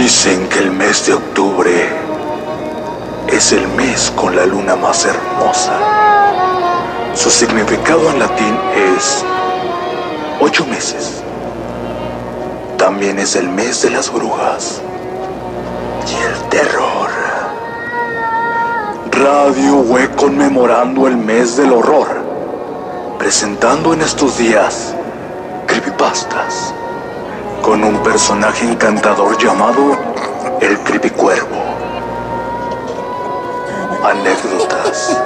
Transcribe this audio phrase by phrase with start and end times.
[0.00, 1.90] Dicen que el mes de octubre
[3.28, 5.74] es el mes con la luna más hermosa.
[7.12, 8.58] Su significado en latín
[8.96, 9.22] es
[10.40, 11.22] ocho meses.
[12.78, 14.80] También es el mes de las brujas
[16.08, 17.10] y el terror.
[19.12, 22.24] Radio Web conmemorando el mes del horror,
[23.18, 24.94] presentando en estos días
[25.66, 26.72] creepypastas
[27.62, 29.98] con un personaje encantador llamado
[30.60, 31.56] el Creepycuervo.
[34.04, 35.16] Anécdotas,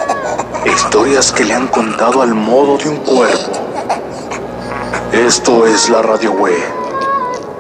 [0.65, 3.53] historias que le han contado al modo de un cuervo.
[5.13, 6.63] Esto es la Radio Web,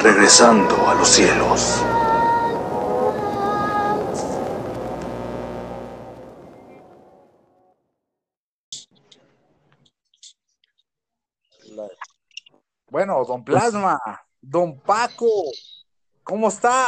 [0.00, 1.82] regresando a los cielos.
[12.88, 13.98] Bueno, don Plasma,
[14.46, 15.26] don Paco,
[16.22, 16.86] ¿cómo está?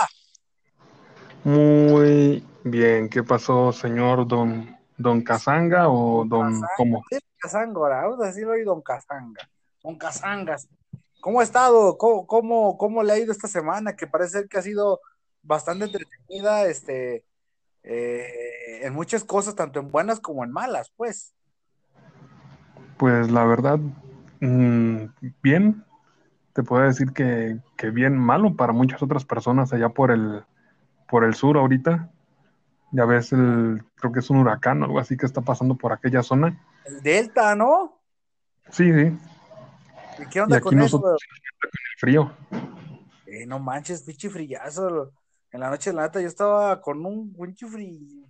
[1.45, 7.03] Muy bien, ¿qué pasó, señor don, don Casanga o don cómo?
[7.11, 9.48] Sí, Casanga, ahora, vamos a decirlo hoy don Casanga,
[9.83, 10.69] don Casangas.
[11.20, 11.97] ¿Cómo ha estado?
[11.97, 13.97] ¿Cómo, cómo, cómo le ha ido esta semana?
[13.97, 15.00] Que parece ser que ha sido
[15.42, 17.25] bastante entretenida, este,
[17.83, 21.33] eh, en muchas cosas, tanto en buenas como en malas, pues.
[22.98, 23.78] Pues la verdad,
[24.41, 25.05] mm,
[25.42, 25.84] bien,
[26.56, 30.42] te puedo decir que, que, bien malo para muchas otras personas allá por el,
[31.06, 32.10] por el sur ahorita.
[32.92, 35.92] Ya ves, el, creo que es un huracán o algo así que está pasando por
[35.92, 36.58] aquella zona.
[36.86, 38.00] El Delta, ¿no?
[38.70, 39.18] Sí, sí.
[40.18, 40.96] ¿Y qué onda y aquí con eso?
[40.96, 41.20] nosotros
[41.60, 42.32] con el frío.
[43.27, 45.12] Eh, no manches, pinche frillazo.
[45.50, 47.66] En la noche de la neta yo estaba con un pinche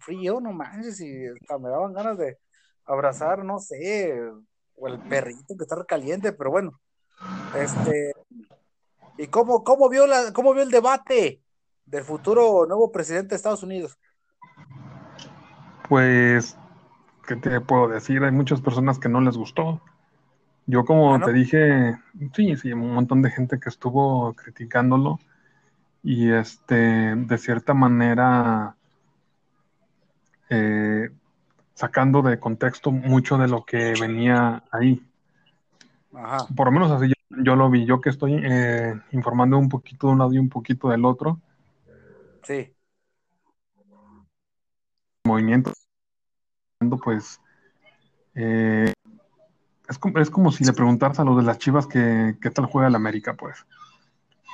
[0.01, 2.39] frío, no manches, y hasta me daban ganas de
[2.87, 4.21] abrazar, no sé,
[4.75, 6.73] o el perrito que está caliente, pero bueno.
[7.57, 8.13] Este,
[9.19, 11.43] ¿y cómo, cómo, vio la, cómo vio el debate
[11.85, 13.99] del futuro nuevo presidente de Estados Unidos?
[15.89, 16.57] Pues,
[17.27, 18.23] ¿qué te puedo decir?
[18.25, 19.81] Hay muchas personas que no les gustó.
[20.67, 21.27] Yo, como ¿Ah, no?
[21.27, 21.97] te dije,
[22.35, 25.21] sí, sí, un montón de gente que estuvo criticándolo
[26.03, 28.77] y este, de cierta manera,
[30.51, 31.11] eh,
[31.75, 35.05] sacando de contexto mucho de lo que venía ahí.
[36.17, 36.47] Ajá.
[36.57, 40.07] Por lo menos así yo, yo lo vi, yo que estoy eh, informando un poquito
[40.07, 41.41] de un lado y un poquito del otro,
[42.43, 42.75] Sí.
[45.25, 45.73] movimiento,
[47.03, 47.41] pues
[48.35, 48.93] eh,
[49.89, 52.67] es, como, es como si le preguntaras a los de las chivas que, qué tal
[52.67, 53.67] juega el América, pues.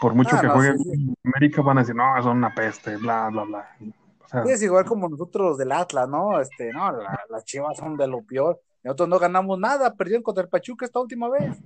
[0.01, 1.15] Por mucho Ah, que no, juegue sí, sí.
[1.25, 3.69] América van a decir, no, son una peste, bla, bla, bla.
[4.25, 6.41] O sea, Sí, es igual como nosotros los del Atlas, ¿no?
[6.41, 8.61] Este, no, la- las chivas son de lo peor.
[8.83, 11.59] Nosotros no ganamos nada, perdieron contra el Pachuca esta última vez.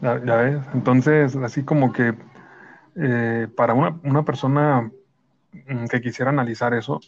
[0.00, 0.64] ya, ya ves.
[0.74, 2.14] Entonces, así como que
[2.96, 4.90] eh, para una, una persona
[5.52, 7.00] mm, que quisiera analizar eso,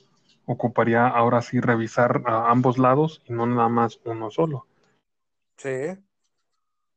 [0.47, 4.67] ocuparía ahora sí revisar a ambos lados y no nada más uno solo.
[5.57, 5.97] Sí.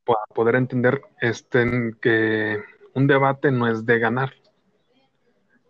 [0.06, 2.64] Para poder entender este, que
[2.96, 4.34] un debate no es de ganar.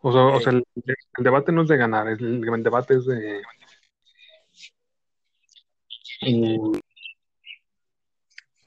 [0.01, 3.05] O sea, o sea, el, el debate no es de ganar, el, el debate es
[3.05, 3.41] de
[6.21, 6.59] y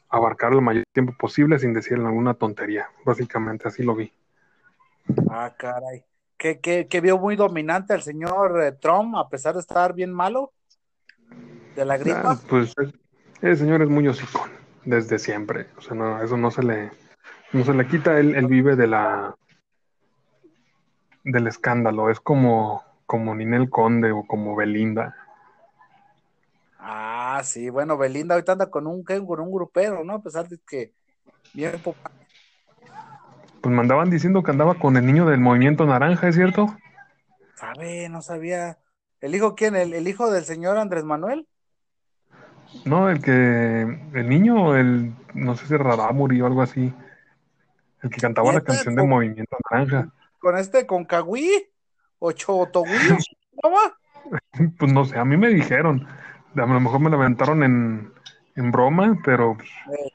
[0.09, 2.89] abarcar el mayor tiempo posible sin decir alguna tontería.
[3.05, 4.13] Básicamente así lo vi.
[5.31, 6.05] Ah, caray.
[6.37, 10.13] Que, que, que vio muy dominante al señor eh, Trump, a pesar de estar bien
[10.13, 10.53] malo
[11.77, 12.41] de la Ah, gripa.
[12.49, 12.93] pues es-
[13.43, 14.51] el señor es muy hocicón
[14.85, 15.67] desde siempre.
[15.77, 16.91] O sea, no, eso no se le,
[17.53, 18.19] no se le quita.
[18.19, 19.35] Él, él vive de la
[21.25, 22.11] del escándalo.
[22.11, 25.15] Es como, como Ninel Conde o como Belinda.
[26.79, 30.15] Ah, sí, bueno, Belinda ahorita anda con un, con un grupero, ¿no?
[30.15, 30.93] A pesar de que
[31.53, 31.73] bien.
[33.61, 36.77] Pues me andaban diciendo que andaba con el niño del movimiento naranja, ¿es cierto?
[37.55, 38.09] ¿Sabe?
[38.09, 38.79] No sabía.
[39.21, 39.75] ¿El hijo quién?
[39.75, 41.49] ¿El, el hijo del señor Andrés Manuel?
[42.85, 46.93] No, el que, el niño, el, no sé si Radamuri o algo así,
[48.03, 48.67] el que cantaba la ¿Neta?
[48.73, 50.13] canción de ¿Con, Movimiento Naranja.
[50.39, 51.49] con este, con Cagüí?
[52.19, 52.99] ¿O Chotogüí?
[53.63, 53.77] ¿Cómo?
[54.79, 56.07] Pues no sé, a mí me dijeron,
[56.57, 58.13] a lo mejor me la aventaron en,
[58.57, 59.69] en broma, pero pues,
[59.99, 60.13] Eh,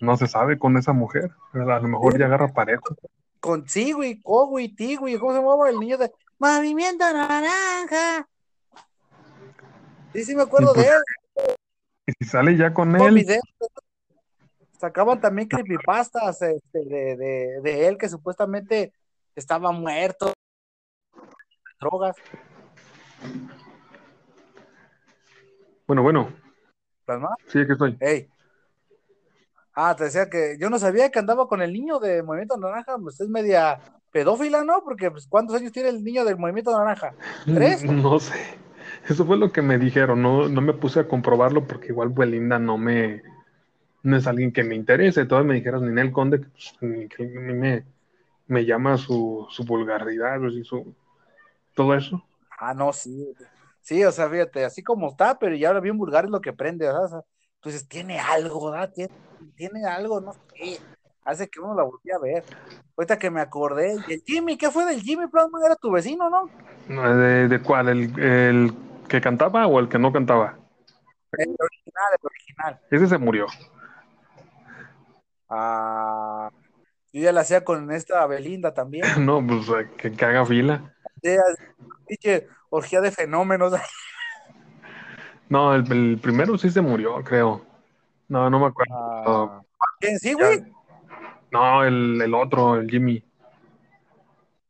[0.00, 1.30] no se sabe con esa mujer.
[1.52, 2.94] A lo mejor sí, ya agarra parejo.
[3.40, 8.28] con Tigui, Cogui, Tigui, ¿cómo se llamaba el niño de Movimiento Naranja?
[10.12, 11.56] Sí, sí me acuerdo de pues, él.
[12.06, 13.26] y si sale ya con él,
[14.78, 18.92] sacaban también creepypastas este, de, de, de él que supuestamente
[19.34, 20.32] estaba muerto,
[21.80, 22.16] drogas.
[25.86, 26.32] Bueno, bueno,
[27.04, 27.30] ¿Plasma?
[27.46, 27.96] sí, aquí estoy.
[28.00, 28.28] Ey.
[29.74, 32.96] Ah, te decía que yo no sabía que andaba con el niño de Movimiento Naranja,
[32.98, 33.78] pues es media
[34.16, 34.82] pedófila, ¿no?
[34.82, 37.12] Porque, pues, ¿cuántos años tiene el niño del movimiento naranja?
[37.44, 37.84] ¿Tres?
[37.84, 38.34] No sé.
[39.06, 40.22] Eso fue lo que me dijeron.
[40.22, 43.22] No, no me puse a comprobarlo porque igual Belinda no me.
[44.02, 45.26] No es alguien que me interese.
[45.26, 47.84] Todos me dijeron Ninel Conde, que, pues, ni que ni me,
[48.46, 50.94] me llama su, su vulgaridad y su.
[51.74, 52.24] Todo eso.
[52.58, 53.34] Ah, no, sí.
[53.86, 56.52] Sí, o sea, fíjate, así como está, pero ya ahora bien vulgar es lo que
[56.52, 57.20] prende, sea,
[57.54, 58.92] entonces tiene algo, ¿verdad?
[58.92, 59.14] Tiene,
[59.54, 60.80] tiene algo, no sé.
[61.24, 62.42] Hace que uno la volví a ver.
[62.96, 63.94] Ahorita que me acordé.
[64.08, 64.58] ¿Y el Jimmy?
[64.58, 65.60] ¿Qué fue del Jimmy Plasma?
[65.64, 66.50] Era tu vecino, ¿no?
[66.88, 67.88] ¿De, de cuál?
[67.88, 68.74] ¿El, ¿El
[69.08, 70.58] que cantaba o el que no cantaba?
[71.38, 72.80] El original, el original.
[72.90, 73.46] Ese se murió.
[75.48, 76.50] Ah,
[77.12, 79.04] yo ya la hacía con esta Belinda también.
[79.24, 80.92] No, pues que, que haga fila.
[81.22, 81.36] Sí,
[82.08, 83.72] pinche orgía de fenómenos.
[85.48, 87.64] No, el, el primero sí se murió, creo.
[88.28, 88.94] No, no me acuerdo.
[88.94, 89.62] Ah,
[90.00, 90.64] ¿Quién sí, güey?
[91.52, 93.22] No, el, el otro, el Jimmy.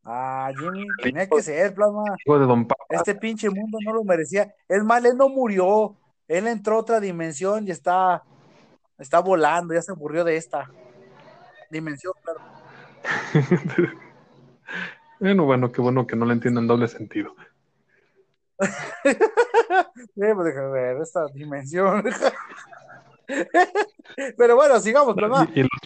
[0.04, 2.04] Ah, Jimmy, tenía que ser, plasma.
[2.25, 2.84] Hijo de Don Papa.
[2.90, 4.54] Este pinche mundo no lo merecía.
[4.69, 5.96] Es más, él no murió.
[6.28, 8.22] Él entró a otra dimensión y está,
[8.99, 10.70] está volando, ya se aburrió de esta
[11.70, 12.40] dimensión, claro.
[15.19, 17.34] Bueno, bueno, qué bueno que no le entiendan doble sentido.
[20.14, 22.04] Déjame ver, esta dimensión.
[24.36, 25.14] Pero bueno, sigamos,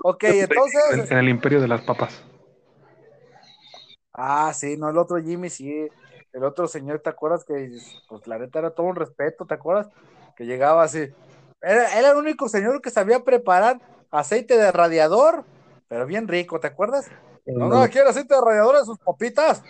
[0.03, 1.11] Ok, entonces.
[1.11, 2.23] en el imperio de las papas.
[4.13, 5.89] Ah, sí, no, el otro Jimmy, sí.
[6.33, 7.71] El otro señor, ¿te acuerdas que,
[8.09, 9.89] pues la neta era todo un respeto, ¿te acuerdas?
[10.37, 11.09] Que llegaba así.
[11.61, 13.81] Era, era el único señor que sabía preparar
[14.11, 15.45] aceite de radiador,
[15.89, 17.11] pero bien rico, ¿te acuerdas?
[17.47, 19.63] No, no, ¿quiere aceite de radiador en sus papitas?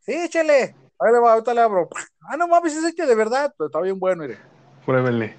[0.00, 0.74] Sí, échele.
[1.04, 1.88] Ahí le va, ahorita le abro.
[2.28, 4.38] Ah, no mames, es aceite de verdad, pero está bien bueno, mire.
[4.86, 5.34] Pruébenle.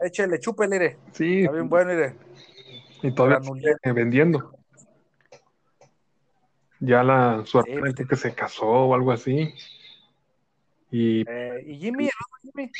[0.00, 0.98] Échele, chúpele, mire.
[1.12, 2.16] Sí, Está bien bueno, mire.
[3.02, 4.52] y todavía sigue vendiendo.
[6.80, 9.54] Ya la, su Sí, pues, que se casó o algo así.
[10.90, 12.70] Y Eh, y Jimmy, otro Jimmy.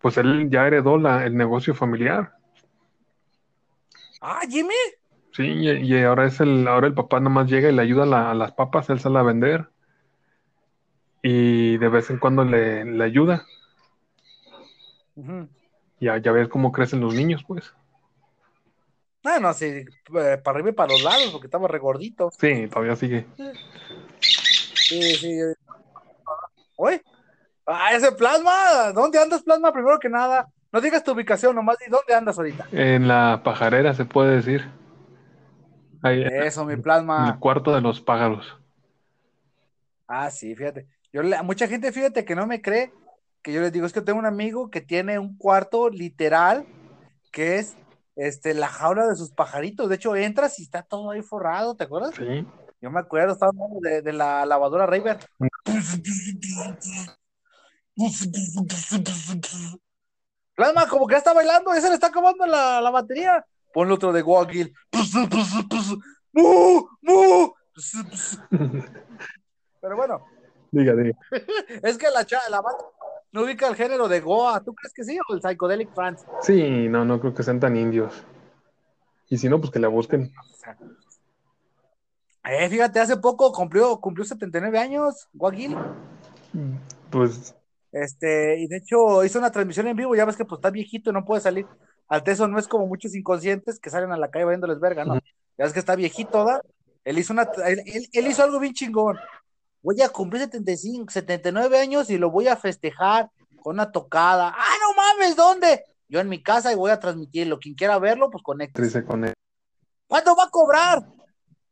[0.00, 2.32] pues él ya heredó la, el negocio familiar.
[4.20, 4.74] Ah, Jimmy.
[5.32, 8.30] Sí, y, y ahora es el, ahora el papá nomás llega y le ayuda la-
[8.30, 9.68] a las papas, él sale a vender.
[11.26, 13.46] Y de vez en cuando le, le ayuda.
[15.16, 15.48] Ujú.
[15.98, 17.72] Ya, ya ves cómo crecen los niños, pues.
[19.24, 22.30] Ah, no, sí, eh, para arriba y para los lados, porque estaba regordito.
[22.38, 23.26] Sí, todavía sigue.
[24.74, 25.40] Sí, sí.
[26.76, 27.02] Oye,
[27.64, 29.72] ah, ese plasma, ¿dónde andas, plasma?
[29.72, 32.68] Primero que nada, no digas tu ubicación, nomás di dónde andas ahorita.
[32.70, 34.68] En la pajarera se puede decir.
[36.02, 37.38] Ahí, en Eso, mi el plasma.
[37.40, 38.58] cuarto de los pájaros.
[40.06, 40.86] Ah, sí, fíjate.
[41.14, 42.92] Yo le- a mucha gente, fíjate, que no me cree,
[43.40, 46.66] que yo les digo, es que tengo un amigo que tiene un cuarto literal,
[47.30, 47.76] que es
[48.16, 49.88] este, la jaula de sus pajaritos.
[49.88, 52.16] De hecho, entras y está todo ahí forrado, ¿te acuerdas?
[52.16, 52.44] Sí.
[52.80, 55.18] Yo me acuerdo, estaba hablando de, de la lavadora Raver.
[60.56, 63.46] Plasma, como que ya está bailando, ya se le está acabando la, la batería.
[63.72, 64.24] Ponle otro de.
[64.24, 64.42] ¡Mu!
[69.80, 70.24] Pero bueno,
[70.74, 71.16] Diga, diga.
[71.82, 72.84] es que la, la banda
[73.30, 74.62] no ubica el género de Goa.
[74.64, 75.18] ¿Tú crees que sí?
[75.28, 76.24] O el Psychedelic Trance.
[76.42, 78.12] Sí, no, no creo que sean tan indios.
[79.28, 80.32] Y si no, pues que la busquen.
[82.44, 85.76] Eh, fíjate, hace poco cumplió, cumplió 79 años, Wagil.
[87.10, 87.54] Pues
[87.92, 91.10] Este, y de hecho hizo una transmisión en vivo, ya ves que pues está viejito
[91.10, 91.66] y no puede salir.
[92.08, 95.14] Al teso no es como muchos inconscientes que salen a la calle valiéndoles verga, no.
[95.56, 96.60] Ya ves que está viejito, ¿da?
[97.04, 99.16] Él hizo una, él, él- él hizo algo bien chingón.
[99.84, 103.30] Voy a cumplir 75, 79 años y lo voy a festejar
[103.62, 104.54] con una tocada.
[104.56, 105.36] ¡Ah, no mames!
[105.36, 105.84] ¿Dónde?
[106.08, 107.58] Yo en mi casa y voy a transmitirlo.
[107.58, 108.80] Quien quiera verlo, pues conecte.
[108.80, 109.34] triste con él.
[110.06, 111.04] ¿Cuánto va a cobrar?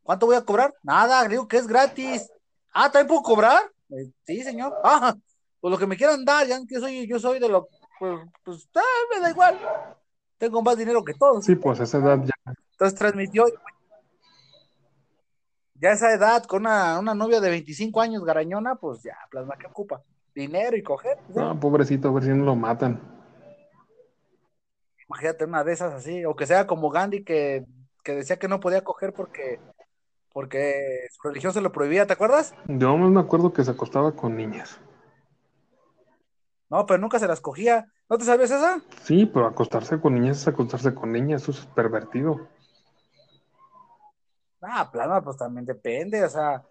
[0.03, 0.75] ¿Cuánto voy a cobrar?
[0.83, 2.29] Nada, digo que es gratis.
[2.71, 3.63] Ah, ¿también puedo cobrar?
[3.89, 4.75] Eh, sí, señor.
[4.83, 5.15] Ah,
[5.59, 7.67] pues lo que me quieran dar, ya que soy, yo soy de lo,
[7.97, 9.59] pues, pues ah, me da igual.
[10.37, 11.43] Tengo más dinero que todos.
[11.43, 12.53] Sí, pues a esa edad ya.
[12.73, 13.45] Entonces transmitió.
[15.83, 19.57] Ya a esa edad, con una, una novia de 25 años, garañona, pues ya, plasma
[19.57, 20.01] que ocupa.
[20.33, 21.17] Dinero y coger.
[21.25, 21.41] pues, ya.
[21.41, 23.01] No, pobrecito, a ver si no lo matan.
[25.09, 26.23] Imagínate una de esas así.
[26.23, 27.65] O que sea como Gandhi que,
[28.01, 29.59] que decía que no podía coger porque,
[30.31, 32.55] porque su religión se lo prohibía, ¿te acuerdas?
[32.65, 34.79] Yo no me acuerdo que se acostaba con niñas.
[36.69, 37.91] No, pero nunca se las cogía.
[38.09, 38.81] ¿No te sabías esa?
[39.01, 42.47] Sí, pero acostarse con niñas es acostarse con niñas, eso es pervertido.
[44.65, 46.63] Ah, plasma, pues también depende, o sea,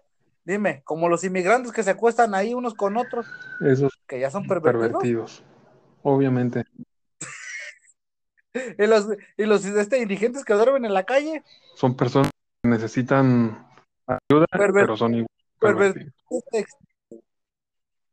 [0.43, 3.27] dime, como los inmigrantes que se acuestan ahí unos con otros,
[3.61, 5.43] Esos que ya son pervertidos, pervertidos.
[6.01, 6.63] Obviamente.
[8.77, 9.07] y los,
[9.37, 11.43] y los este, indigentes que duermen en la calle,
[11.75, 12.31] Son personas
[12.63, 13.67] que necesitan
[14.05, 15.27] Ayuda, Perver- pero son igual.
[15.59, 16.11] perver-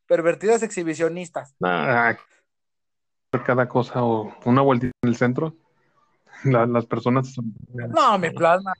[0.06, 1.54] pervertidas exhibicionistas.
[1.62, 2.16] Ah,
[3.44, 5.56] cada cosa o una vueltita en el centro.
[6.44, 8.72] La- las personas son- No, mi plasma.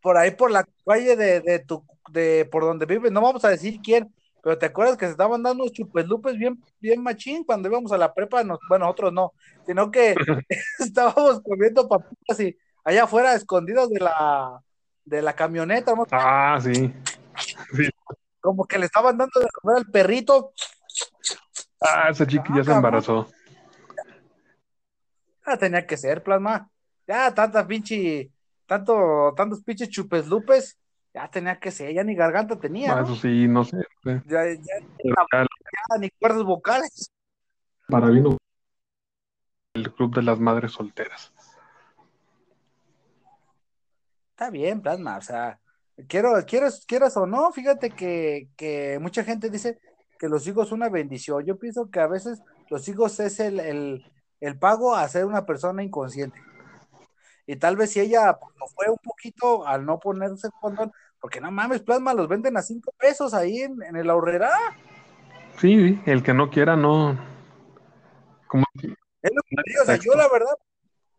[0.00, 3.50] Por ahí por la calle de, de tu de por donde vives, no vamos a
[3.50, 7.68] decir quién, pero te acuerdas que se estaban dando unos chupelupes bien, bien machín cuando
[7.68, 9.32] íbamos a la prepa, nos- bueno, nosotros no,
[9.66, 10.14] sino que
[10.78, 14.60] estábamos comiendo papitas y allá afuera escondidos de la
[15.04, 16.04] de la camioneta, ¿no?
[16.10, 16.92] Ah, sí.
[18.40, 20.52] como que le estaban dando de comer al perrito.
[21.80, 23.28] Ah, esa chica ya se Ah, embarazó.
[25.44, 26.70] Ah, tenía que ser, plasma.
[27.06, 28.30] Ya, tanta pinche,
[28.68, 30.78] tanto, tantos pinches chupeslupes,
[31.14, 33.04] ya tenía que ser, ya ni garganta tenía, Ah, ¿no?
[33.06, 33.78] eso sí, no sé.
[34.04, 37.10] Ya, ya, Pero ya ya ni cuerdas vocales.
[37.88, 38.36] para vino
[39.74, 41.32] el club de las madres solteras.
[44.30, 45.58] Está bien, plasma, o sea,
[46.06, 49.80] quiero, quieres, quieras o no, fíjate que, que mucha gente dice
[50.18, 51.44] que los hijos son una bendición.
[51.44, 55.46] Yo pienso que a veces los hijos es el, el, el pago a ser una
[55.46, 56.38] persona inconsciente.
[57.48, 61.40] Y tal vez si ella pues, no fue un poquito al no ponerse condón, porque
[61.40, 64.50] no mames, plasma, los venden a cinco pesos ahí en, en el ahorrera.
[65.56, 67.18] Sí, sí, el que no quiera, no.
[68.48, 68.64] Como
[69.22, 70.52] Es lo que te digo, o sea, yo la verdad,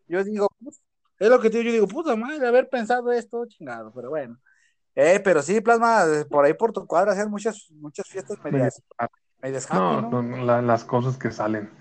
[0.07, 0.79] yo digo, pues,
[1.17, 4.37] es lo que te digo, yo digo, puta madre, haber pensado esto, chingado, pero bueno.
[4.93, 8.83] Eh, pero sí, plasma, por ahí por tu cuadra hacían muchas, muchas fiestas medias,
[9.41, 10.21] medias no, ¿no?
[10.21, 11.71] no, la- las cosas que salen.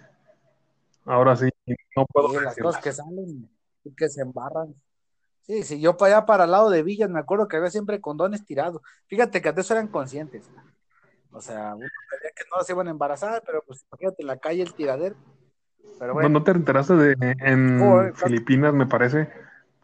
[1.05, 1.50] Ahora sí,
[1.95, 3.58] no puedo Sí, las cosas que salen
[3.97, 4.75] que se embarran.
[5.42, 8.00] Sí, sí, yo para allá, para el lado de Villas, me acuerdo que había siempre
[8.00, 8.83] condones tirados.
[9.07, 10.49] Fíjate que antes eran conscientes.
[11.33, 14.62] O sea, uno sabía que no se iban a embarazar, pero pues imagínate la calle,
[14.62, 15.16] el tiradero.
[15.99, 19.28] Pero ¿No, bueno, no te enteraste de en Joder, casi- Filipinas, me parece,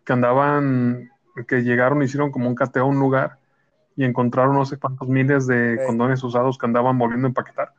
[0.04, 1.10] que andaban,
[1.48, 3.38] que llegaron, hicieron como un cateo a un lugar
[3.96, 7.72] y encontraron no sé cuántos miles de condones usados que andaban volviendo a empaquetar?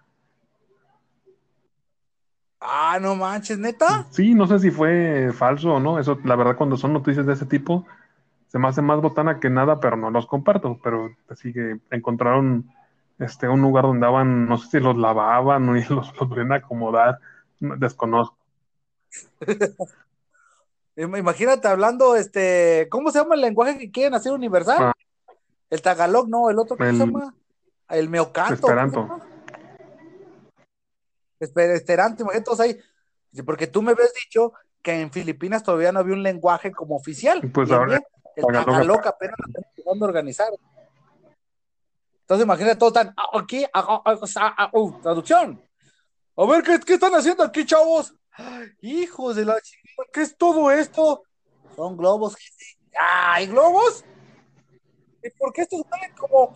[2.68, 4.06] Ah, no manches, neta.
[4.12, 6.00] Sí, no sé si fue falso o no.
[6.00, 7.86] Eso, la verdad, cuando son noticias de ese tipo,
[8.48, 10.80] se me hace más botana que nada, pero no los comparto.
[10.84, 12.70] Pero así que encontraron
[13.20, 16.56] este un lugar donde daban, no sé si los lavaban o los, los volvían a
[16.56, 17.20] acomodar,
[17.60, 18.38] no- desconozco.
[20.98, 24.78] Im- Imagínate hablando, este, ¿cómo se llama el lenguaje que quieren hacer universal?
[24.80, 24.94] Ah.
[25.70, 27.34] El tagalog, no, el otro, ¿cómo El- se llama?
[27.90, 28.54] El meocanto.
[28.54, 29.20] Esperanto.
[31.54, 31.72] ¿Cómo se llama?
[31.72, 32.80] Esper- Esperanto, imagínate todos ahí.
[33.46, 37.42] Porque tú me habías dicho que en Filipinas todavía no había un lenguaje como oficial.
[37.54, 38.02] Pues ahora-
[38.36, 40.50] el tagalog apenas lo están a organizar.
[42.22, 45.62] Entonces imagínate todos están ah, aquí, ah, ah, uh, traducción.
[46.38, 48.14] A ver, ¿qué, qué están haciendo aquí, chavos?
[48.82, 51.24] Hijos de la chingada, ¿qué es todo esto?
[51.76, 52.36] Son globos.
[53.00, 54.04] ¡Ay, globos!
[55.24, 56.54] ¿Y por qué estos salen como.?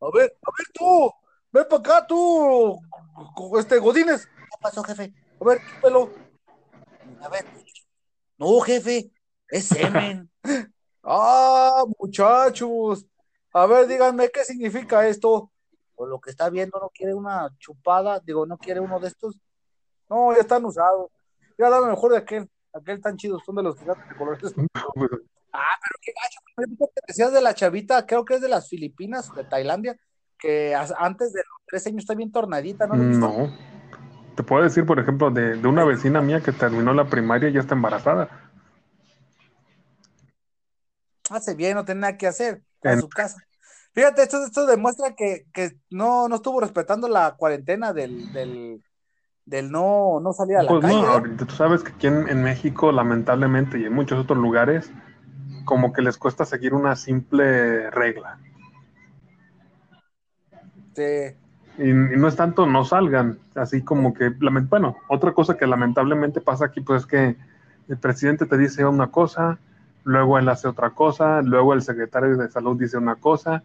[0.00, 1.10] A ver, a ver tú,
[1.54, 2.78] ven para acá tú,
[3.58, 4.26] este Godínez.
[4.26, 5.14] ¿Qué pasó, jefe?
[5.40, 6.10] A ver, quítalo.
[7.20, 7.44] A ver.
[8.36, 9.12] No, jefe,
[9.48, 10.28] es semen.
[11.04, 13.06] ah, muchachos.
[13.52, 15.52] A ver, díganme qué significa esto.
[15.94, 19.38] Por lo que está viendo, no quiere una chupada, digo, no quiere uno de estos.
[20.10, 21.08] No, ya están usados.
[21.56, 24.42] Ya dame mejor de aquel, aquel tan chido, son de los gigantes de colores.
[24.94, 25.10] Pues,
[25.56, 26.40] Ah, pero qué gacho.
[26.92, 29.96] Que decías de la chavita, creo que es de las Filipinas, de Tailandia,
[30.98, 32.96] antes de los tres años está bien tornadita, ¿no?
[32.96, 33.48] No.
[34.36, 37.52] Te puedo decir, por ejemplo, de, de una vecina mía que terminó la primaria y
[37.52, 38.28] ya está embarazada.
[41.30, 43.38] Hace bien, no tiene nada que hacer en En- su casa.
[43.92, 48.82] Fíjate, esto, esto demuestra que, que no, no estuvo respetando la cuarentena del, del,
[49.44, 50.96] del no, no salir a la Pues calle.
[50.96, 54.90] no, ahorita tú sabes que aquí en, en México, lamentablemente, y en muchos otros lugares,
[55.64, 58.38] como que les cuesta seguir una simple regla.
[60.94, 61.36] Este,
[61.76, 66.40] Y, y no es tanto no salgan, así como que, bueno, otra cosa que lamentablemente
[66.40, 67.36] pasa aquí, pues es que
[67.88, 69.58] el presidente te dice una cosa,
[70.04, 73.64] luego él hace otra cosa, luego el secretario de salud dice una cosa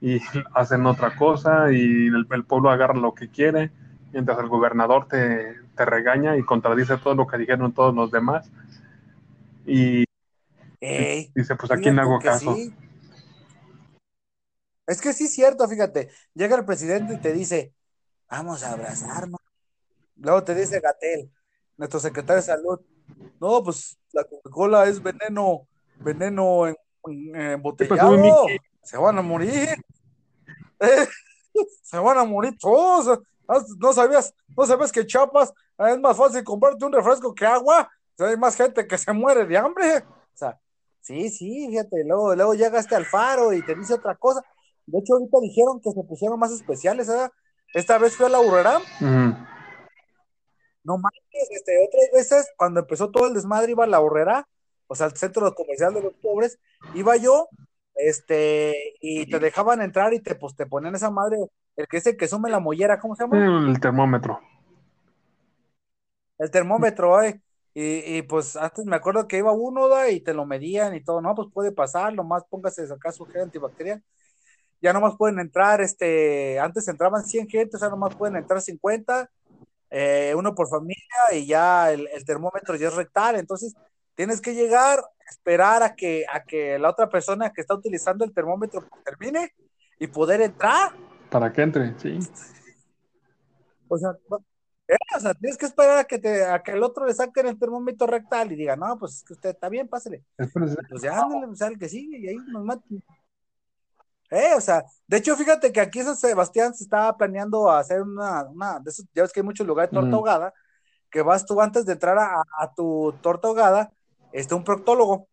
[0.00, 0.20] y
[0.54, 3.72] hacen otra cosa y el, el pueblo agarra lo que quiere,
[4.12, 8.50] mientras el gobernador te, te regaña y contradice todo lo que dijeron todos los demás.
[9.66, 10.04] Y
[10.80, 12.54] ey, dice, pues a quién hago caso.
[12.56, 12.74] sí.
[14.90, 16.10] Es que sí es cierto, fíjate.
[16.34, 17.72] Llega el presidente y te dice,
[18.28, 19.40] vamos a abrazarnos.
[20.16, 21.30] Luego te dice Gatel,
[21.76, 22.80] nuestro secretario de salud,
[23.40, 25.66] no, pues la Coca-Cola es veneno,
[25.98, 28.46] veneno en, en- embotellado.
[28.82, 29.68] Se van a morir.
[30.80, 31.06] Eh,
[31.82, 33.20] Se van a morir todos.
[33.48, 37.88] Ah, No sabías, no sabes que Chiapas es más fácil comprarte un refresco que agua.
[38.18, 39.98] Hay más gente que se muere de hambre.
[39.98, 40.58] O sea,
[41.02, 44.42] Sí, sí, fíjate, luego, luego llegaste al faro y te dice otra cosa.
[44.90, 47.30] De hecho, ahorita dijeron que se pusieron más especiales, ¿verdad?
[47.74, 48.80] Esta vez fue a la Urrera.
[50.82, 54.48] No manches, este, otras veces, cuando empezó todo el desmadre, iba a la Urrera,
[54.88, 56.58] o sea, al centro comercial de los pobres,
[56.94, 57.48] iba yo,
[57.94, 61.36] este, y te dejaban entrar y te, pues, te ponían esa madre,
[61.76, 63.68] el que es el que sume la mollera, ¿cómo se llama?
[63.68, 64.40] El termómetro.
[66.38, 67.40] El termómetro, eh.
[67.72, 70.10] Y, y, pues antes me acuerdo que iba uno ¿da?
[70.10, 73.42] y te lo medían y todo, no, pues puede pasar, nomás póngase acá su gel
[73.42, 74.02] antibacterial.
[74.80, 79.30] Ya nomás pueden entrar, este, antes entraban 100 gente, o sea, nomás pueden entrar 50,
[79.90, 80.96] eh, uno por familia
[81.32, 83.74] y ya el, el, termómetro ya es rectal, entonces
[84.14, 88.32] tienes que llegar, esperar a que, a que la otra persona que está utilizando el
[88.32, 89.52] termómetro termine
[89.98, 90.92] y poder entrar.
[91.30, 92.18] Para que entre, sí.
[93.88, 94.12] O sea,
[94.90, 97.46] eh, o sea, tienes que esperar a que, te, a que el otro le saquen
[97.46, 100.24] el termómetro rectal y diga, no, pues es que usted está bien, pásele.
[100.36, 103.02] Pues ya, ándale, o sea, el que sigue y ahí nos matan.
[104.30, 108.02] Eh, o sea, de hecho, fíjate que aquí en San Sebastián se estaba planeando hacer
[108.02, 111.10] una, una de esos, ya ves que hay muchos lugares de torta ahogada, mm.
[111.10, 113.92] que vas tú antes de entrar a, a tu torta ahogada,
[114.32, 115.28] está un proctólogo.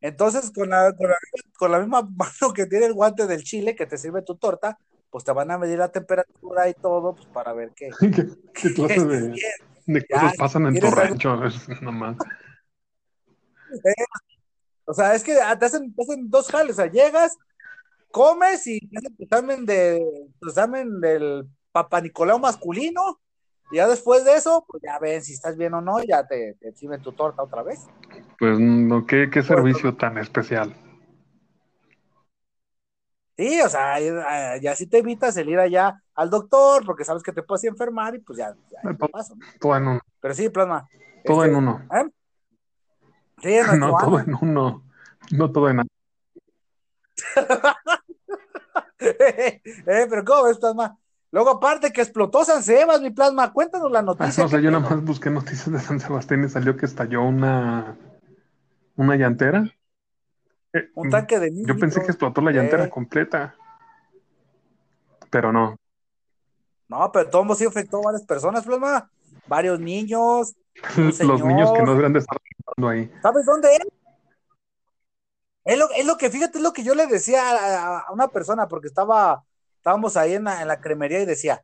[0.00, 1.16] Entonces, con la, con la,
[1.58, 4.78] con, la, misma mano que tiene el guante del chile que te sirve tu torta,
[5.10, 7.90] pues te van a medir la temperatura y todo, pues para ver qué.
[8.00, 9.34] ¿Qué, qué clase de,
[9.86, 11.36] de, cosas ya, pasan en tu rancho?
[11.80, 12.16] Nomás.
[13.72, 14.04] Eh,
[14.84, 17.36] o sea, es que te hacen, te hacen dos jales, o sea, llegas,
[18.10, 20.00] comes y te hacen tu examen, de,
[20.40, 23.20] tu examen del Papa Nicolau masculino,
[23.70, 26.54] y ya después de eso, pues ya ven si estás bien o no, ya te,
[26.60, 27.86] te sirven tu torta otra vez.
[28.38, 30.74] Pues no, qué, qué servicio tan especial.
[33.36, 37.32] Sí, o sea, ya si te evitas el ir allá al doctor, porque sabes que
[37.32, 39.46] te puedes enfermar y pues ya, ya todo, paso, ¿no?
[39.60, 40.00] todo, en uno.
[40.20, 40.88] Pero sí, plasma.
[41.24, 41.86] Todo este, en uno.
[41.92, 42.10] ¿eh?
[43.40, 44.82] Sí, no, todo en uno.
[45.30, 45.88] No todo en nada.
[49.64, 50.98] eh, pero ¿cómo ves, plasma?
[51.30, 54.32] Luego, aparte que explotó San Sebas, mi plasma, cuéntanos la noticia.
[54.32, 56.86] Ah, no, o sea, yo nada más busqué noticias de San Sebastián y salió que
[56.86, 57.96] estalló una,
[58.96, 59.70] una llantera.
[60.72, 61.66] Eh, un tanque de niños.
[61.68, 62.90] Yo pensé que explotó la llantera eh.
[62.90, 63.54] completa.
[65.30, 65.76] Pero no.
[66.88, 69.10] No, pero todo sí afectó a varias personas, plasma.
[69.46, 70.54] Varios niños.
[70.96, 72.38] Los niños que no deberían de estar
[72.88, 73.12] ahí.
[73.20, 73.97] ¿Sabes dónde es?
[75.68, 78.28] Es lo, es lo que, fíjate, es lo que yo le decía a, a una
[78.28, 79.44] persona, porque estaba,
[79.76, 81.62] estábamos ahí en la, en la cremería y decía,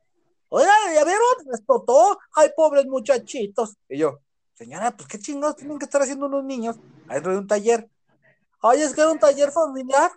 [0.51, 1.25] oiga, ¿ya vieron?
[1.47, 3.79] Explotó, ay, pobres muchachitos.
[3.89, 4.21] Y yo,
[4.53, 6.77] señora, pues qué chingados tienen que estar haciendo unos niños
[7.09, 7.89] adentro de un taller.
[8.61, 10.11] Ay, es que era un taller familiar.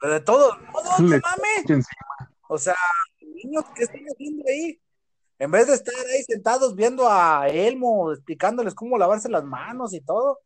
[0.00, 1.86] Pero de todo, no, no, mames.
[2.48, 2.74] O sea,
[3.20, 4.80] niños, ¿qué están haciendo ahí?
[5.38, 10.00] En vez de estar ahí sentados viendo a Elmo, explicándoles cómo lavarse las manos y
[10.00, 10.40] todo,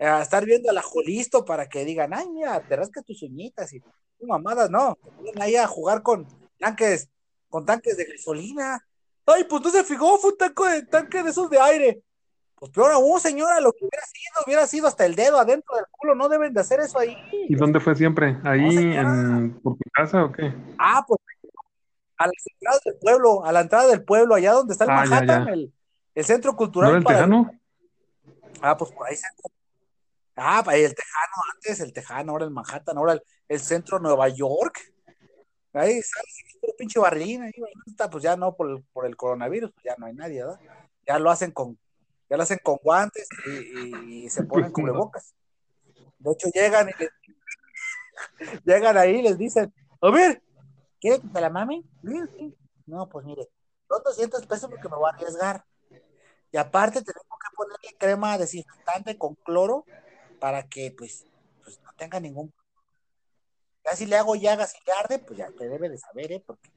[0.00, 3.80] a estar viendo al ajolisto para que digan, ay, mira, te rascas tus uñitas y
[3.80, 4.96] tu mamadas, no,
[5.34, 6.26] te ahí a jugar con
[6.58, 7.08] tanques,
[7.48, 8.84] con tanques de gasolina.
[9.26, 12.02] Ay, pues no se fijó, fue un tanque de, tanque de esos de aire.
[12.56, 15.86] Pues peor aún, señora, lo que hubiera sido, hubiera sido hasta el dedo adentro del
[15.90, 17.16] culo, no deben de hacer eso ahí.
[17.48, 18.36] ¿Y dónde fue siempre?
[18.44, 20.52] ¿Ahí no, en, por tu casa o qué?
[20.78, 21.18] Ah, pues
[22.18, 24.94] a las entradas del pueblo, a la entrada del pueblo, allá donde está el Ah,
[24.96, 25.52] Manhattan, ya.
[25.52, 25.72] El,
[26.14, 26.90] el centro cultural.
[26.90, 27.50] ¿No era el para- tejano?
[28.60, 29.26] Ah, pues por ahí se
[30.36, 34.80] Ah, el Tejano antes, el Tejano, ahora el Manhattan, ahora el, el centro Nueva York.
[35.72, 37.52] Ahí y puro pinche barrilín, ahí,
[38.10, 40.60] pues ya no por el, por el coronavirus, pues ya no hay nadie, ¿verdad?
[41.06, 41.78] Ya lo hacen con,
[42.28, 43.28] ya lo hacen con guantes
[44.06, 45.34] y, se ponen cubrebocas.
[46.18, 47.10] De hecho, llegan y les,
[48.64, 50.42] llegan ahí y les dicen, a ver,
[51.00, 51.82] ¿quiere que te la mame?
[52.86, 53.48] No, pues mire,
[53.88, 55.64] son 200 pesos porque me voy a arriesgar.
[56.52, 59.84] Y aparte tenemos que ponerle crema desinfectante con cloro
[60.40, 61.26] para que pues,
[61.62, 62.52] pues no tenga ningún
[63.84, 66.42] ya si le hago llagas y le arde, pues ya te debe de saber, ¿eh?
[66.44, 66.70] Porque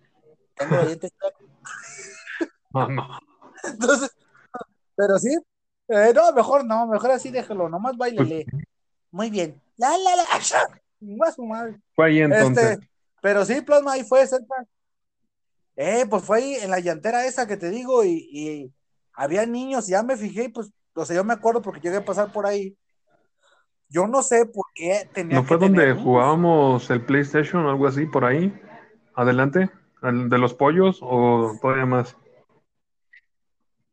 [0.56, 1.12] tengo los dientes
[2.72, 3.20] no.
[3.64, 4.12] Entonces,
[4.96, 5.38] pero sí,
[5.90, 8.46] eh, no, mejor no, mejor así déjalo, nomás bailele.
[9.12, 9.62] Muy bien.
[9.78, 10.26] La, la, la.
[11.00, 11.80] ¡Mua su madre!
[11.96, 12.72] Fue ahí entonces.
[12.72, 12.90] Este,
[13.22, 14.66] pero sí, plasma, ahí fue cerca.
[15.76, 18.74] Eh, pues fue ahí en la llantera esa que te digo, y, y
[19.14, 22.32] había niños, ya me fijé, pues, o sea, yo me acuerdo porque llegué a pasar
[22.32, 22.78] por ahí.
[23.94, 27.70] Yo no sé por qué tenía ¿No fue que donde tener jugábamos el PlayStation o
[27.70, 28.52] algo así por ahí?
[29.14, 29.70] Adelante.
[30.02, 32.18] ¿El de los pollos o todavía más?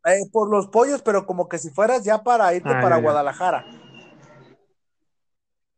[0.06, 2.96] Eh, por los pollos, pero como que si fueras ya para irte Ah, para ya,
[2.96, 3.02] ya.
[3.02, 3.66] Guadalajara.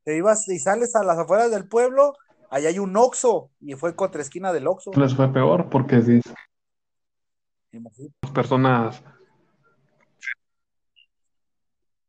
[0.05, 2.15] Te ibas y sales a las afueras del pueblo,
[2.49, 4.93] allá hay un Oxxo, y fue contra esquina del Oxxo.
[4.97, 6.21] Les fue peor porque sí,
[7.73, 8.15] Imagínate.
[8.33, 9.03] personas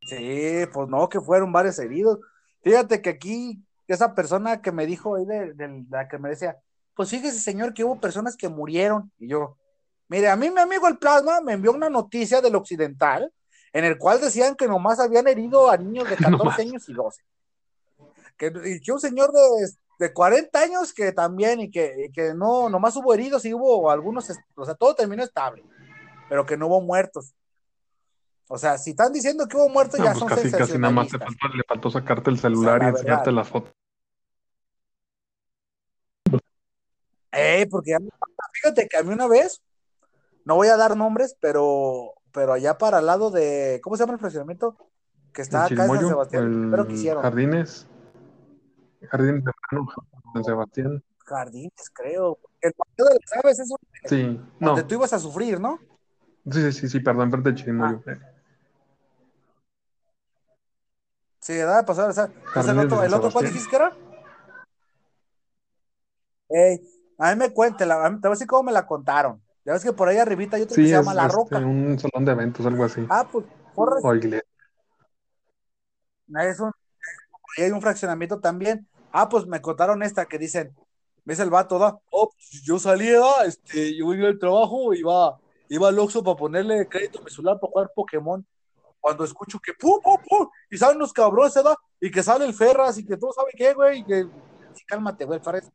[0.06, 2.20] Sí, pues no, que fueron varios heridos.
[2.62, 6.58] Fíjate que aquí, esa persona que me dijo ahí de, de la que me decía,
[6.96, 9.12] pues fíjese, señor, que hubo personas que murieron.
[9.18, 9.58] Y yo,
[10.08, 13.32] mire, a mí mi amigo el Plasma me envió una noticia del Occidental
[13.74, 17.24] en el cual decían que nomás habían herido a niños de 14 años y 12.
[18.38, 22.34] Que, y que un señor de, de 40 años que también, y que, y que
[22.34, 25.64] no, nomás hubo heridos y hubo algunos, o sea, todo terminó estable,
[26.30, 27.34] pero que no hubo muertos.
[28.48, 30.94] O sea, si están diciendo que hubo muertos, No, ya pues son casi, casi nada
[30.94, 33.34] más faltó, le faltó sacarte el celular la y enseñarte verdad.
[33.34, 33.74] las fotos.
[37.32, 37.98] Eh, porque ya
[38.54, 39.62] fíjate que a mí una vez,
[40.46, 44.14] no voy a dar nombres, pero, pero allá para el lado de, ¿cómo se llama
[44.14, 44.78] el fraccionamiento?
[45.34, 47.24] Que está acá en San Sebastián, primero que hicieron.
[47.24, 47.88] Jardines,
[49.10, 49.52] Jardines de
[50.34, 51.04] San Sebastián.
[51.26, 52.38] Jardines, creo.
[52.62, 53.78] El partido de las aves es un-
[54.08, 55.80] Sí, no, donde tú ibas a sufrir, ¿no?
[56.52, 58.04] sí, sí, sí, perdón, frente al Chirimoyo.
[58.06, 58.20] Eh,
[61.44, 63.92] Sí, da de pasar, o sea, entonces el otro, el otro, ¿cuál dijiste que era?
[66.50, 66.80] Ey,
[67.18, 69.44] a mí me cuente, la, a mí- te voy a decir cómo me la contaron.
[69.66, 71.36] Ya ves que por ahí arribita hay otro que Sí, se es llama La este,
[71.36, 71.60] Roca.
[71.60, 73.06] un salón de eventos, algo así.
[73.10, 74.42] Ah, pues, por O iglesia.
[76.40, 76.72] es un,
[77.58, 78.88] hay un fraccionamiento también.
[79.12, 80.74] Ah, pues me contaron esta que dicen,
[81.26, 85.90] ves el vato, da, oh, pues yo salía, este, yo iba al trabajo, iba, iba
[85.90, 88.46] al Oxxo para ponerle crédito a mi celular para jugar Pokémon.
[89.04, 91.78] Cuando escucho que pum, pum, pum, y salen los cabrones, ¿da?
[92.00, 94.24] Y que sale el Ferras, y que todo sabe qué, güey, y que,
[94.74, 95.70] sí, cálmate, güey, Ferras.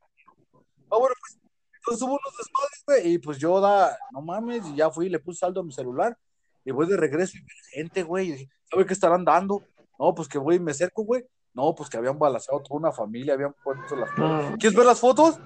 [0.55, 1.39] Ah, bueno, pues,
[1.75, 5.11] entonces hubo unos desmadres, güey, y pues yo da, no mames, y ya fui y
[5.11, 6.17] le puse saldo a mi celular,
[6.65, 9.63] y voy de regreso y gente, güey, ¿sabe qué estarán dando?
[9.99, 11.23] No, pues que voy y me acerco, güey.
[11.53, 15.01] No, pues que habían balaseado toda una familia, habían puesto las No, ¿Quieres ver las
[15.01, 15.39] fotos?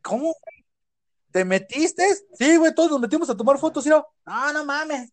[0.00, 0.32] ¿Cómo?
[1.32, 2.04] ¿Te metiste?
[2.34, 3.90] Sí, güey, todos nos metimos a tomar fotos, ¿sí?
[3.90, 4.06] No,
[4.52, 5.10] no mames.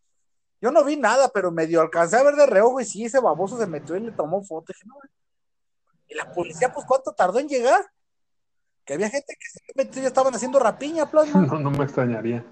[0.62, 3.58] Yo no vi nada, pero medio alcancé a ver de reojo y sí, ese baboso
[3.58, 4.72] se metió y le tomó foto.
[4.72, 4.96] Dije, no.
[6.08, 7.84] Y la policía, pues, ¿cuánto tardó en llegar?
[8.86, 11.42] Que había gente que se metió y estaban haciendo rapiña, plasma.
[11.48, 12.46] no, no me extrañaría.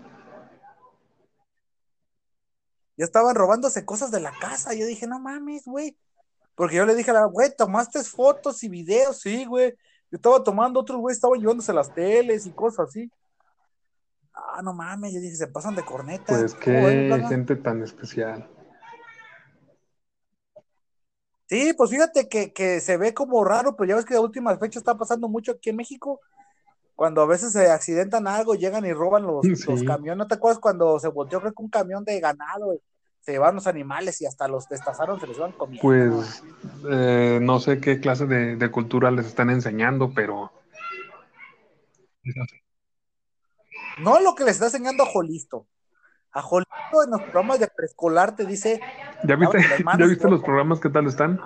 [2.97, 4.73] Ya estaban robándose cosas de la casa.
[4.73, 5.95] Yo dije, no mames, güey.
[6.55, 9.21] Porque yo le dije a la, güey, ¿tomaste fotos y videos?
[9.21, 9.71] Sí, güey.
[10.11, 13.09] Yo estaba tomando, otros güey estaban llevándose las teles y cosas así.
[14.55, 16.25] Ah, no mames, yo dije, se pasan de corneta.
[16.27, 18.47] Pues ¿Cómo ven, qué gente tan especial.
[21.47, 24.59] Sí, pues fíjate que, que se ve como raro, pero ya ves que a últimas
[24.59, 26.19] fechas está pasando mucho aquí en México.
[26.95, 29.65] Cuando a veces se accidentan algo, llegan y roban los, Sí.
[29.67, 30.17] los camiones.
[30.17, 32.73] ¿No te acuerdas cuando se volteó, creo que un camión de ganado?
[32.75, 32.81] y
[33.21, 35.81] Se llevaron los animales y hasta los destazaron, se los iban comiendo.
[35.81, 36.43] Pues
[36.89, 40.51] eh, no sé qué clase de, de cultura les están enseñando, pero
[42.23, 42.58] es así.
[43.99, 45.67] No lo que les está enseñando a Jolisto.
[46.31, 48.79] A Jolisto en los programas de preescolar te dice,
[49.23, 50.31] ¿Ya viste, manos, ¿ya viste ¿no?
[50.31, 51.39] los programas qué tal están?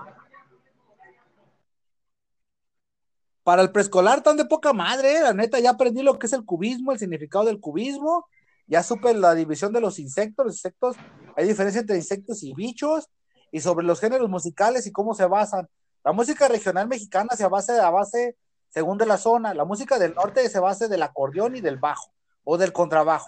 [3.44, 6.46] para el preescolar tan de poca madre, la neta, ya aprendí lo que es el
[6.46, 8.28] cubismo, el significado del cubismo,
[8.68, 10.96] ya supe la división de los insectos, los insectos,
[11.36, 13.10] hay diferencia entre insectos y bichos,
[13.52, 15.68] y sobre los géneros musicales y cómo se basan.
[16.04, 18.38] La música regional mexicana se basa a base,
[18.70, 22.12] según de la zona, la música del norte se basa del acordeón y del bajo,
[22.43, 23.27] o del contrabajo.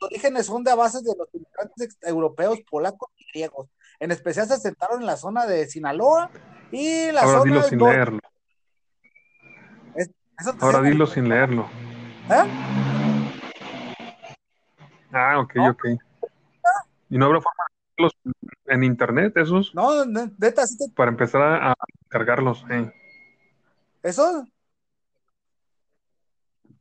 [0.00, 3.68] Los orígenes son de a base de los inmigrantes europeos, polacos y griegos.
[4.00, 6.30] En especial se asentaron en la zona de Sinaloa
[6.70, 7.94] y la Ahora zona dilo sin norte.
[7.94, 8.18] leerlo.
[10.60, 11.68] Ahora enseña- dilo sin leerlo.
[12.30, 12.42] ¿Eh?
[15.12, 15.70] Ah, ok, No.
[15.70, 15.84] ok.
[17.10, 18.12] ¿Y no habrá forma de verlos
[18.66, 19.74] en internet esos?
[19.74, 21.74] No, ne- neta, sí te- Para empezar a, a
[22.08, 22.64] cargarlos.
[22.70, 22.90] eh.
[24.02, 24.46] eso.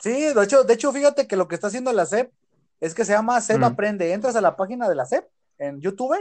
[0.02, 2.32] Sí, de hecho, de hecho, fíjate que lo que está haciendo la SEP
[2.80, 3.64] es que se llama SEP Mm.
[3.64, 4.14] Aprende.
[4.14, 5.26] Entras a la página de la SEP
[5.60, 6.18] en YouTube.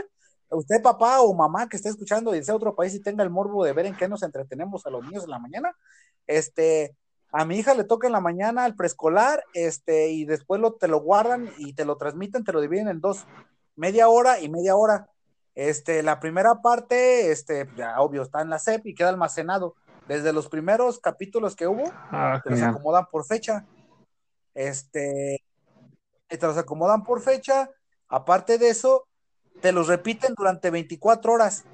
[0.51, 3.65] Usted, papá o mamá que esté escuchando y sea otro país y tenga el morbo
[3.65, 5.77] de ver en qué nos entretenemos a los niños en la mañana,
[6.27, 6.97] este,
[7.33, 10.89] a mi hija le toca en la mañana el preescolar, este, y después lo, te
[10.89, 13.25] lo guardan y te lo transmiten, te lo dividen en dos,
[13.77, 15.09] media hora y media hora.
[15.55, 19.77] Este, la primera parte, este, ya obvio, está en la SEP y queda almacenado.
[20.11, 23.65] Desde los primeros capítulos que hubo, Ah, te los acomodan por fecha.
[24.55, 25.41] Este,
[26.27, 27.71] te los acomodan por fecha.
[28.09, 29.07] Aparte de eso,
[29.61, 31.65] te los repiten durante 24 horas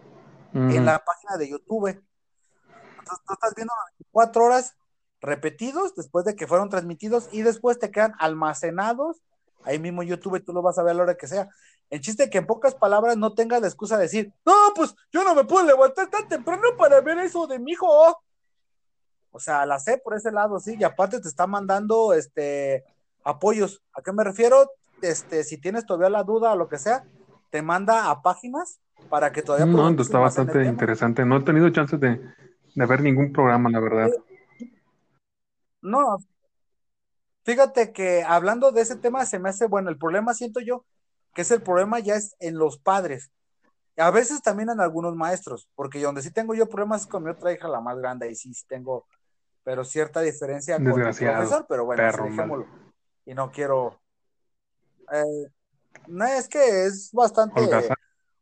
[0.53, 1.89] en la página de YouTube.
[1.89, 4.77] Entonces tú estás viendo las 24 horas
[5.23, 9.23] repetidos después de que fueron transmitidos y después te quedan almacenados
[9.65, 11.49] ahí mismo en YouTube tú lo vas a ver a la hora que sea.
[11.89, 14.95] El chiste es que en pocas palabras no tengas la excusa de decir, no, pues
[15.11, 18.23] yo no me puedo levantar tan temprano para ver eso de mi hijo.
[19.31, 22.85] O sea, la sé por ese lado, sí, y aparte te está mandando este
[23.25, 23.83] apoyos.
[23.93, 24.71] ¿A qué me refiero?
[25.03, 27.05] Este, si tienes todavía la duda o lo que sea,
[27.51, 31.25] te manda a páginas para que todavía No, está bastante interesante.
[31.25, 32.21] No he tenido chance de,
[32.75, 34.11] de ver ningún programa, la verdad.
[35.83, 36.19] No,
[37.45, 40.85] fíjate que hablando de ese tema se me hace, bueno, el problema siento yo
[41.37, 43.31] que es el problema ya es en los padres.
[43.99, 47.31] A veces también en algunos maestros, porque donde sí tengo yo problemas es con mi
[47.31, 49.07] otra hija, la más grande, y sí tengo,
[49.67, 52.67] pero cierta diferencia con el profesor, pero bueno, dejémoslo.
[53.25, 54.01] Y no quiero.
[55.13, 55.51] Eh,
[56.07, 57.69] no, es que es bastante.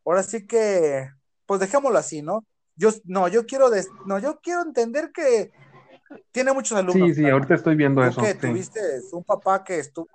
[0.05, 1.09] Ahora sí que,
[1.47, 2.45] pues dejémoslo así, ¿no?
[2.77, 3.71] Yo, no, yo quiero,
[4.05, 5.51] no, yo quiero entender que
[6.31, 7.09] tiene muchos alumnos.
[7.09, 8.21] Sí, sí, ahorita estoy viendo eso.
[8.21, 8.81] Que tuviste
[9.13, 10.07] un papá que estuvo.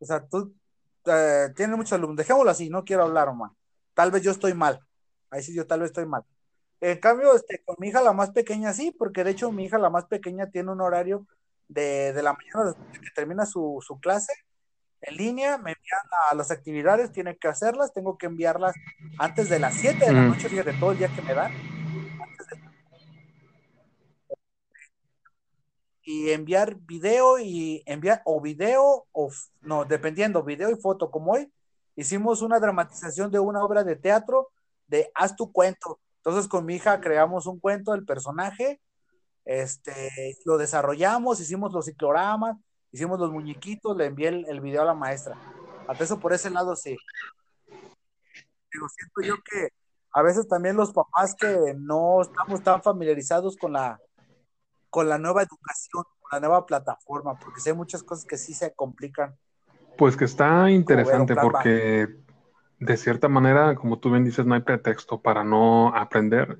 [0.00, 0.54] O sea, tú
[1.06, 2.18] eh, tienes muchos alumnos.
[2.18, 3.52] Dejémoslo así, no quiero hablar, más.
[3.94, 4.80] Tal vez yo estoy mal.
[5.30, 6.24] Ahí sí, yo tal vez estoy mal.
[6.86, 9.78] En cambio, este, con mi hija la más pequeña sí, porque de hecho mi hija
[9.78, 11.26] la más pequeña tiene un horario
[11.66, 14.34] de, de la mañana después que termina su, su clase
[15.00, 18.74] en línea, me envían a las actividades, tiene que hacerlas, tengo que enviarlas
[19.18, 21.52] antes de las 7 de la noche, de todo el día que me dan.
[26.02, 29.30] Y enviar video y enviar, o video, o
[29.62, 31.50] no, dependiendo, video y foto, como hoy,
[31.96, 34.50] hicimos una dramatización de una obra de teatro
[34.86, 35.98] de Haz tu cuento.
[36.24, 38.80] Entonces con mi hija creamos un cuento del personaje,
[39.44, 42.56] este, lo desarrollamos, hicimos los cicloramas,
[42.92, 45.36] hicimos los muñequitos, le envié el, video a la maestra.
[45.86, 46.96] Hasta eso por ese lado sí.
[47.68, 49.68] Pero siento yo que
[50.12, 54.00] a veces también los papás que no estamos tan familiarizados con la,
[54.88, 58.72] con la nueva educación, con la nueva plataforma, porque sé muchas cosas que sí se
[58.72, 59.36] complican.
[59.98, 62.23] Pues que está interesante porque
[62.78, 66.58] de cierta manera, como tú bien dices, no hay pretexto para no aprender.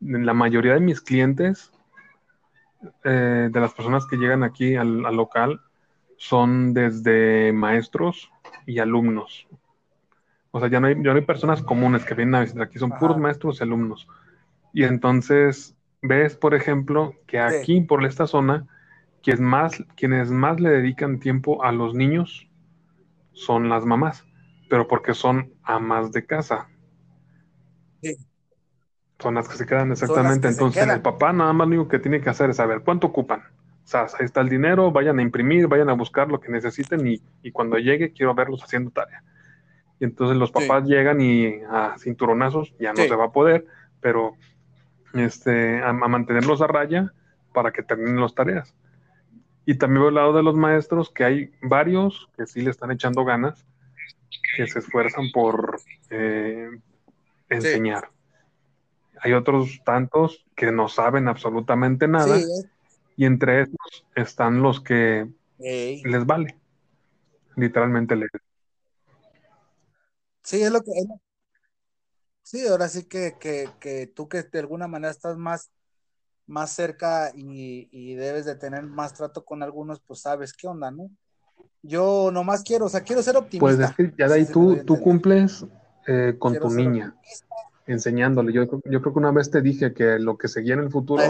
[0.00, 1.72] La mayoría de mis clientes
[3.04, 5.60] eh, de las personas que llegan aquí al, local
[6.16, 8.30] son desde maestros
[8.66, 9.46] y alumnos.
[10.50, 12.78] O sea, ya no hay, ya no hay personas comunes que vienen a visitar aquí,
[12.78, 14.06] son puros maestros y alumnos.
[14.72, 18.66] Y entonces ves, por ejemplo, que aquí por esta zona,
[19.22, 22.48] quienes más, quienes más le dedican tiempo a los niños
[23.32, 24.26] son las mamás,
[24.74, 26.68] pero porque son amas de casa.
[28.02, 28.16] Sí.
[29.20, 30.48] Son las que se quedan exactamente.
[30.48, 33.38] Entonces, el papá nada más lo único que tiene que hacer es saber cuánto ocupan.
[33.38, 37.06] O sea, ahí está el dinero, vayan a imprimir, vayan a buscar lo que necesiten
[37.06, 39.22] y, cuando llegue quiero verlos haciendo tarea.
[40.00, 43.66] Y entonces los papás llegan y a cinturonazos ya no se va a poder,
[44.00, 44.34] pero
[45.12, 47.12] este, a, mantenerlos a raya
[47.52, 48.74] para que terminen las tareas.
[49.66, 52.90] Y también veo al lado de los maestros que hay varios que sí le están
[52.90, 53.64] echando ganas,
[54.56, 56.70] que se esfuerzan por eh,
[57.48, 58.10] enseñar
[59.24, 62.38] hay otros tantos que no saben absolutamente nada.
[63.16, 65.26] Y entre esos están los que
[65.58, 66.58] les vale.
[67.56, 68.28] Literalmente les.
[70.42, 70.90] Sí, es lo que.
[72.42, 75.70] Sí, ahora sí que, que, tú que de alguna manera estás más,
[76.46, 81.08] más cerca y, debes de tener más trato con algunos, pues sabes qué onda, ¿no?
[81.86, 83.60] Yo nomás quiero, o sea, quiero ser optimista.
[83.60, 85.66] Pues es que ya de ahí tú, tú cumples
[86.06, 87.14] eh, con tu niña
[87.86, 88.52] enseñándole.
[88.52, 91.22] Yo, yo creo que una vez te dije que lo que seguía en el futuro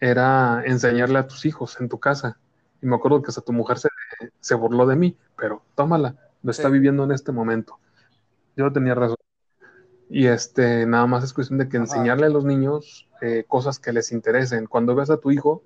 [0.00, 2.38] era enseñarle a tus hijos en tu casa.
[2.80, 3.88] Y me acuerdo que hasta tu mujer se,
[4.40, 7.78] se burló de mí, pero tómala, lo está viviendo en este momento.
[8.56, 9.16] Yo tenía razón.
[10.08, 13.92] Y este, nada más es cuestión de que enseñarle a los niños eh, cosas que
[13.92, 14.66] les interesen.
[14.66, 15.62] Cuando ves a tu hijo,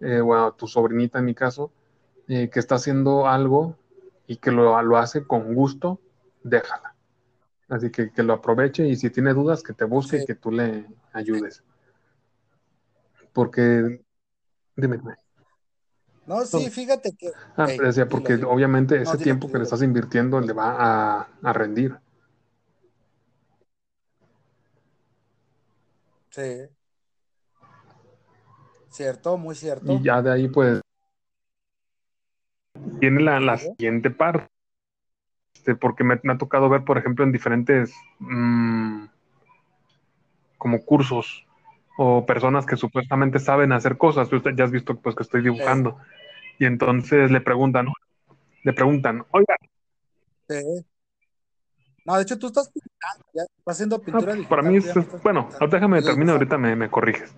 [0.00, 1.72] eh, o a tu sobrinita en mi caso,
[2.28, 3.76] eh, que está haciendo algo
[4.26, 6.00] y que lo, lo hace con gusto,
[6.42, 6.94] déjala
[7.68, 10.50] Así que que lo aproveche y si tiene dudas, que te busque y que tú
[10.50, 11.64] le ayudes.
[13.32, 14.04] Porque,
[14.76, 15.00] dime,
[16.26, 17.32] No, sí, fíjate que.
[17.56, 21.98] Ah, decía, porque obviamente ese tiempo que le estás invirtiendo le va a, rendir.
[26.30, 26.68] Sí.
[28.90, 29.90] Cierto, muy cierto.
[29.92, 30.83] Y ya de ahí, pues,
[33.00, 34.48] tiene la, la siguiente parte
[35.64, 39.06] este, porque me, ha tocado ver, por ejemplo, en diferentes mm,
[40.58, 41.46] como cursos
[41.96, 44.30] o personas que supuestamente saben hacer cosas.
[44.30, 45.96] Usted ya has visto pues que estoy dibujando.
[46.58, 47.88] Y entonces le preguntan,
[48.62, 49.56] le preguntan, oiga.
[52.04, 56.02] No, de hecho tú estás pintando, ya estás haciendo pintura Para mí es, bueno, déjame
[56.02, 57.34] terminar, ahorita me, me corriges.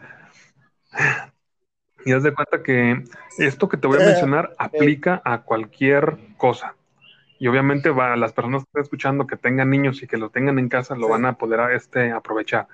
[2.07, 3.03] Y haz de cuenta que
[3.37, 6.77] esto que te voy a mencionar aplica a cualquier cosa.
[7.41, 10.61] Y obviamente va, las personas que están escuchando que tengan niños y que lo tengan
[10.61, 12.69] en casa lo van a poder este, aprovechar.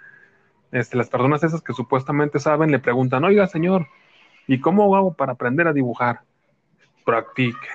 [0.71, 3.87] Este, las personas esas que supuestamente saben le preguntan, oiga señor,
[4.47, 6.21] ¿y cómo hago para aprender a dibujar?
[7.07, 7.71] Practiquen.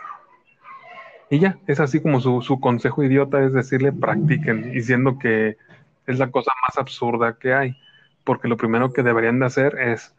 [1.32, 5.58] Y ya, es así como su, su consejo idiota es decirle practiquen, diciendo que
[6.06, 7.76] es la cosa más absurda que hay.
[8.24, 10.14] porque lo primero que deberían de hacer es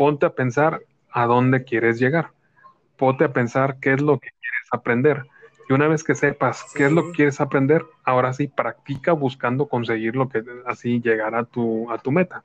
[0.00, 2.30] ponte a pensar a dónde quieres llegar,
[2.96, 5.26] ponte a pensar qué es lo que quieres aprender.
[5.68, 9.68] Y una vez que sepas qué es lo que quieres aprender, ahora sí practica buscando
[9.68, 12.42] conseguir lo que así llegar a tu, a tu meta.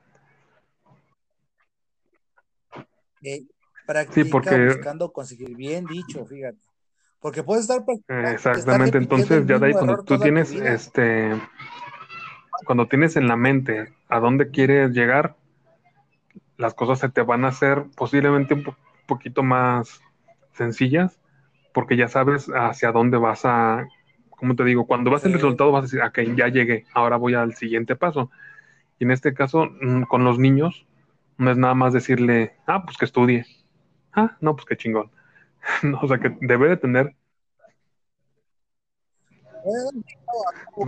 [3.87, 4.65] practica porque...
[4.65, 6.59] buscando conseguir bien dicho, fíjate.
[7.21, 7.85] Porque puedes estar
[8.33, 11.31] Exactamente, entonces ya de ahí cuando tú tienes este
[12.65, 15.37] cuando tienes en la mente a dónde quieres llegar,
[16.57, 18.65] las cosas se te van a hacer posiblemente un
[19.07, 20.01] poquito más
[20.53, 21.19] sencillas,
[21.73, 23.87] porque ya sabes hacia dónde vas a,
[24.29, 27.33] como te digo, cuando vas al resultado vas a decir, ok, ya llegué, ahora voy
[27.33, 28.31] al siguiente paso.
[28.99, 30.87] Y en este caso, mm, con los niños,
[31.37, 33.45] no es nada más decirle, ah, pues que estudie.
[34.13, 35.11] Ah, no, pues qué chingón.
[36.01, 37.15] o sea, que debe de tener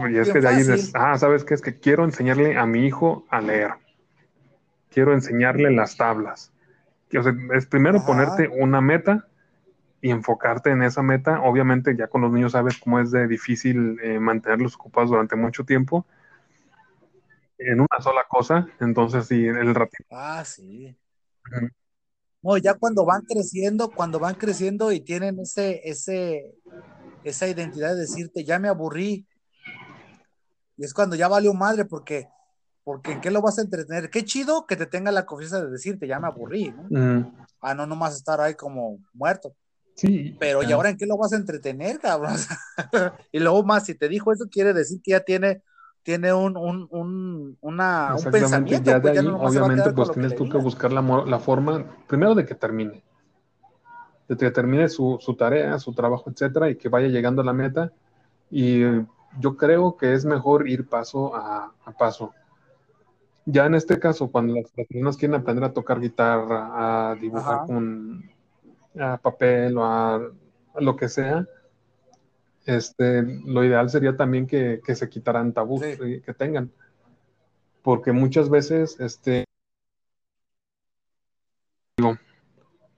[0.09, 1.53] y es que de ahí dices, ah, ¿sabes qué?
[1.53, 3.71] Es que quiero enseñarle a mi hijo a leer.
[4.89, 6.51] Quiero enseñarle las tablas.
[7.17, 9.27] O sea, es primero ponerte una meta
[10.01, 11.41] y enfocarte en esa meta.
[11.41, 15.63] Obviamente ya con los niños sabes cómo es de difícil eh, mantenerlos ocupados durante mucho
[15.63, 16.05] tiempo
[17.57, 18.67] en una sola cosa.
[18.79, 20.03] Entonces, sí, el ratito.
[20.11, 20.95] Ah, sí.
[22.41, 26.53] No, ya cuando van creciendo, cuando van creciendo y tienen ese, ese,
[27.23, 29.27] esa identidad de decirte, ya me aburrí.
[30.77, 32.27] Y es cuando ya valió madre, porque,
[32.87, 34.09] porque ¿en qué lo vas a entretener?
[34.09, 37.33] Qué chido que te tenga la confianza de decirte, ya me aburrí, ¿no?
[37.59, 39.51] Ah, no, nomás estar ahí como muerto.
[39.95, 40.37] Sí.
[40.39, 42.37] Pero ¿y ahora en qué lo vas a entretener, cabrón?
[43.33, 45.63] y luego más, si te dijo eso, quiere decir que ya tiene
[46.01, 48.89] tiene un, un, un, una, un pensamiento.
[48.89, 53.03] Ya pues, obviamente, pues tienes tú que buscar la, la, forma, primero de que termine,
[54.29, 57.51] de que termine su, su, tarea, su trabajo, etcétera, y que vaya llegando a la
[57.51, 57.91] meta.
[58.49, 58.79] Y
[59.39, 62.33] yo creo que es mejor ir paso a, paso.
[63.49, 68.29] Ya en este caso, cuando las personas quieren aprender a tocar guitarra, a dibujar con
[68.99, 70.19] a papel o a,
[70.81, 71.47] lo que sea,
[72.65, 76.73] este, lo ideal sería también que, se quitaran tabús que tengan.
[77.83, 79.45] Porque muchas veces, este,
[81.95, 82.17] digo,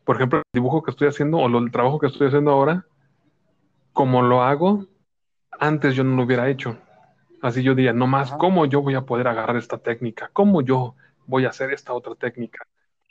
[0.03, 2.87] por ejemplo, el dibujo que estoy haciendo o el trabajo que estoy haciendo ahora,
[3.93, 4.87] como lo hago,
[5.59, 6.75] antes yo no lo hubiera hecho.
[7.41, 10.29] Así yo diría, no más, ¿cómo yo voy a poder agarrar esta técnica?
[10.33, 12.65] ¿Cómo yo voy a hacer esta otra técnica?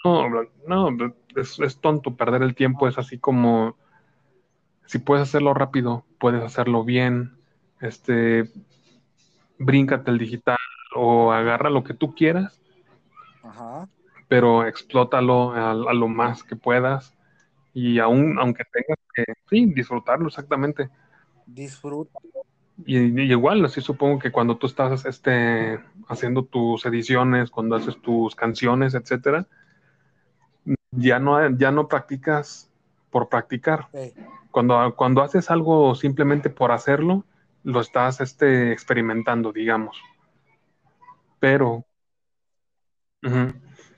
[0.05, 0.29] No,
[0.67, 0.89] no,
[1.35, 3.77] es, es tonto perder el tiempo, es así como
[4.89, 7.37] si puedes hacerlo rápido, puedes hacerlo bien,
[7.81, 8.51] este,
[9.59, 10.57] bríncate el digital
[10.95, 12.59] o agarra lo que tú quieras,
[14.29, 17.15] pero explótalo a, lo más que puedas
[17.75, 20.89] y aún, aunque tengas que, sí, disfrutarlo exactamente.
[21.45, 22.38] Disfrútalo.
[22.87, 28.35] Y, igual, así supongo que cuando tú estás este, haciendo tus ediciones, cuando haces tus
[28.35, 29.47] canciones, etcétera,
[30.93, 32.71] ya no, ya no practicas
[33.11, 33.89] por practicar.
[34.51, 37.25] Cuando, cuando haces algo simplemente por hacerlo,
[37.65, 40.01] lo estás este, experimentando, digamos.
[41.41, 41.85] Pero,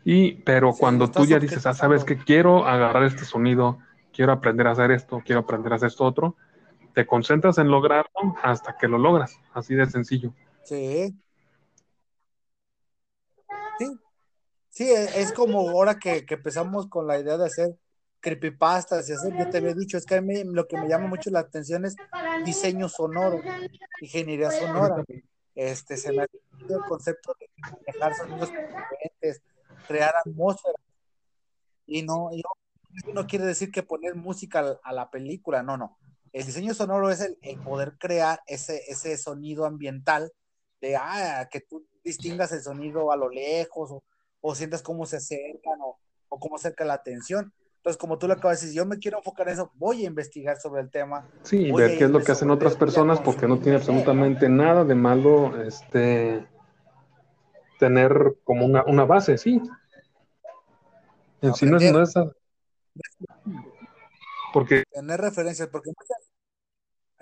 [0.05, 3.79] y, pero cuando tú ya dices, ah, sabes que quiero agarrar este sonido,
[4.13, 6.37] quiero aprender a hacer esto, quiero aprender a hacer esto otro,
[6.95, 10.33] te concentras en lograrlo hasta que lo logras, así de sencillo.
[10.65, 11.15] Sí.
[13.79, 13.99] Sí,
[14.69, 17.77] sí es como ahora que, que empezamos con la idea de hacer
[18.21, 21.09] creepypastas y así, yo te había dicho, es que a mí lo que me llama
[21.09, 21.97] mucho la atención es
[22.45, 23.41] diseño sonoro,
[24.01, 25.03] ingeniería sonora.
[25.55, 26.27] Este, se me ha
[26.69, 27.49] el concepto de
[27.87, 29.43] dejar sonidos diferentes,
[29.89, 30.79] crear atmósfera.
[31.87, 32.43] Y no, y
[33.13, 35.99] no, quiere decir que poner música a la película, no, no.
[36.33, 40.33] El diseño sonoro es el, poder crear ese, ese sonido ambiental
[40.81, 44.05] de ah, que tú distingas el sonido a lo lejos o,
[44.41, 47.53] o sientas cómo se acercan o, o cómo acerca la atención.
[47.77, 50.09] Entonces, como tú lo acabas de decir, yo me quiero enfocar en eso, voy a
[50.09, 51.27] investigar sobre el tema.
[51.43, 54.95] Sí, ver qué es lo que hacen otras personas, porque no tiene absolutamente nada de
[54.95, 56.47] malo este
[57.79, 59.63] tener como una, una base, sí.
[61.41, 62.13] En sí no es, no es,
[64.53, 65.91] porque tener referencias, porque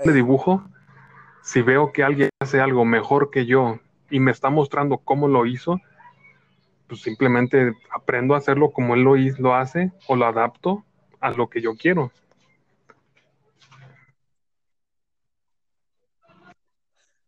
[0.05, 0.64] de dibujo,
[1.42, 3.80] si veo que alguien hace algo mejor que yo
[4.11, 5.80] y me está mostrando cómo lo hizo,
[6.86, 10.84] pues simplemente aprendo a hacerlo como él lo, lo hace o lo adapto
[11.20, 12.12] a lo que yo quiero.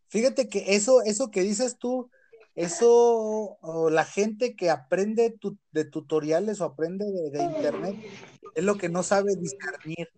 [0.08, 2.10] Fíjate que eso, eso que dices tú,
[2.56, 3.58] eso,
[3.90, 5.34] la gente que aprende
[5.70, 7.96] de tutoriales o aprende de, internet,
[8.54, 10.08] es lo que no sabe discernir.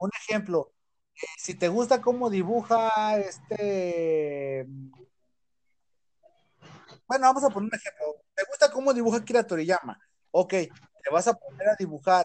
[0.00, 0.72] Un ejemplo,
[1.38, 4.66] si te gusta cómo dibuja este
[7.10, 8.06] bueno, vamos a poner un ejemplo.
[8.36, 10.00] ¿Te gusta cómo dibuja Akira Toriyama?
[10.30, 12.24] Ok, te vas a poner a dibujar.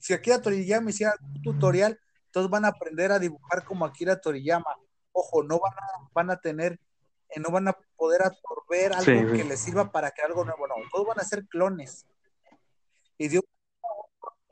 [0.00, 2.00] Si Akira Toriyama hiciera un tutorial,
[2.32, 4.76] todos van a aprender a dibujar como Akira Toriyama.
[5.12, 6.80] Ojo, no van a, van a tener,
[7.28, 10.66] eh, no van a poder absorber algo que les sirva para crear algo nuevo.
[10.66, 12.04] No, todos van a ser clones.
[13.16, 13.44] Y Dios,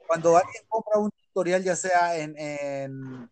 [0.06, 3.30] cuando alguien compra un tutorial, ya sea en, en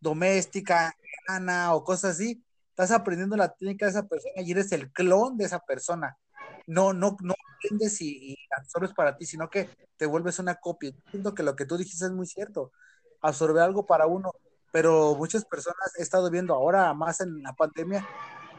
[0.00, 0.94] doméstica,
[1.26, 5.36] Ana o cosas así, estás aprendiendo la técnica de esa persona y eres el clon
[5.36, 6.16] de esa persona.
[6.66, 10.92] No, no, no aprendes y, absorbes para ti, sino que te vuelves una copia.
[11.10, 12.72] Siento que lo que tú dijiste es muy cierto.
[13.20, 14.30] Absorber algo para uno,
[14.72, 18.06] pero muchas personas he estado viendo ahora, más en la pandemia,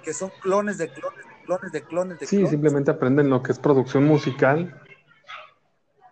[0.04, 3.52] que son clones de clones, de clones, de clones, de Sí, simplemente aprenden lo que
[3.52, 4.81] es producción musical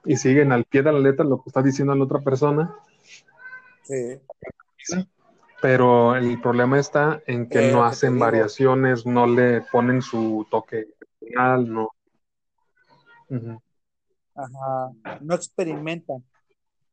[0.06, 2.76] y siguen al pie de la letra lo que está diciendo la otra persona.
[3.84, 4.20] Sí
[5.62, 10.88] pero el problema está en que no hacen variaciones, no le ponen su toque
[11.20, 11.89] final, no.
[14.36, 14.91] Ajá,
[15.22, 16.24] no experimentan.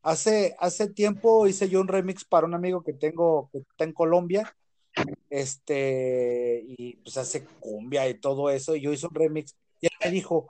[0.02, 3.92] Hace, hace tiempo hice yo un remix para un amigo que tengo que está en
[3.92, 4.54] Colombia,
[5.30, 9.92] este, y pues hace cumbia y todo eso, y yo hice un remix, y él
[10.04, 10.48] me dijo,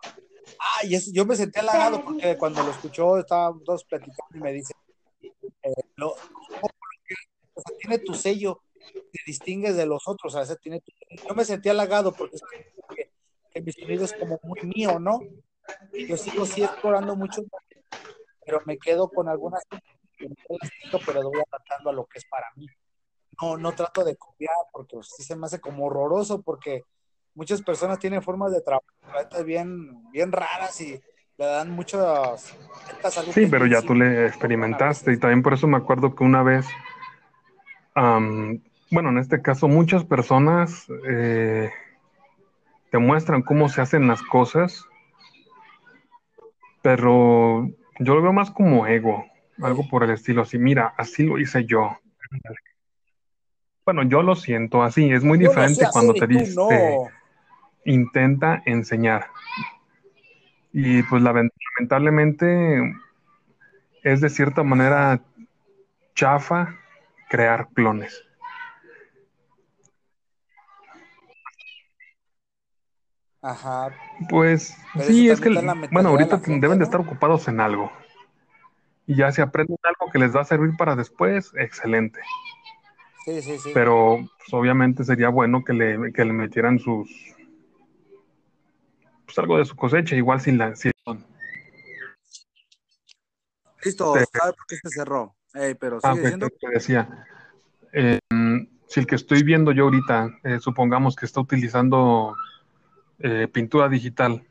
[0.78, 4.52] ay, eso, yo me sentí halagado porque cuando lo escuchó estábamos dos platicando y me
[4.52, 4.74] dice,
[5.22, 10.82] eh, lo, o sea, tiene tu sello, te distingues de los otros, o sea, tiene
[11.10, 12.36] yo me sentí halagado porque
[12.94, 13.10] que,
[13.50, 15.20] que mi sonido es como muy mío, ¿no?
[15.92, 17.42] Yo sigo sí explorando mucho,
[18.44, 19.62] pero me quedo con algunas
[21.04, 22.66] pero voy adaptando a lo que es para mí.
[23.40, 26.82] No, no trato de copiar porque sí se me hace como horroroso porque
[27.36, 31.00] muchas personas tienen formas de trabajar bien, bien raras y
[31.38, 32.56] le dan muchas...
[33.32, 36.66] Sí, pero ya tú le experimentaste y también por eso me acuerdo que una vez
[38.90, 41.70] bueno, en este caso muchas personas eh,
[42.90, 44.84] te muestran cómo se hacen las cosas,
[46.82, 47.68] pero
[47.98, 49.24] yo lo veo más como ego,
[49.62, 51.98] algo por el estilo así, mira, así lo hice yo.
[53.84, 56.98] Bueno, yo lo siento así, es muy diferente cuando te dice,
[57.86, 59.28] intenta enseñar.
[60.72, 62.94] Y pues lamentablemente
[64.02, 65.22] es de cierta manera
[66.14, 66.76] chafa
[67.30, 68.22] crear clones.
[73.40, 73.90] Ajá.
[74.28, 74.76] Pues
[75.06, 75.50] sí, es que,
[75.92, 77.92] bueno, ahorita deben de estar ocupados en algo.
[79.06, 82.20] Y ya si aprenden algo que les va a servir para después, excelente.
[83.24, 83.70] Sí, sí, sí.
[83.72, 87.08] Pero pues, obviamente sería bueno que le, que le metieran sus.
[89.26, 90.72] Pues algo de su cosecha, igual sin la.
[93.84, 95.36] Listo, ¿sabe por qué se cerró?
[95.78, 97.26] pero ah, Te decía,
[97.92, 102.36] si el que estoy viendo yo ahorita, eh, supongamos que está utilizando
[103.18, 104.46] eh, pintura digital,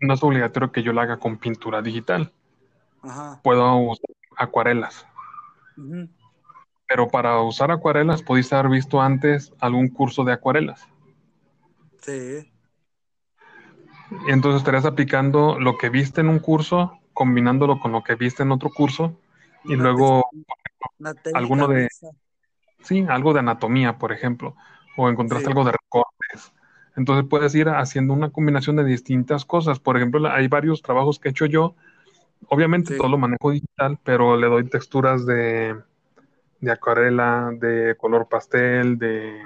[0.00, 2.32] no es obligatorio que yo la haga con pintura digital.
[3.42, 5.06] Puedo usar acuarelas.
[6.88, 10.86] Pero para usar acuarelas, podéis haber visto antes algún curso de acuarelas.
[12.00, 12.51] Sí.
[14.28, 18.52] Entonces estarías aplicando lo que viste en un curso, combinándolo con lo que viste en
[18.52, 19.16] otro curso,
[19.64, 20.24] y luego
[21.34, 21.88] alguno de
[22.80, 24.56] sí algo de anatomía por ejemplo
[24.96, 26.52] o encontraste algo de recortes.
[26.96, 29.78] Entonces puedes ir haciendo una combinación de distintas cosas.
[29.78, 31.74] Por ejemplo hay varios trabajos que he hecho yo.
[32.48, 35.76] Obviamente todo lo manejo digital pero le doy texturas de
[36.60, 39.42] de acuarela de color pastel de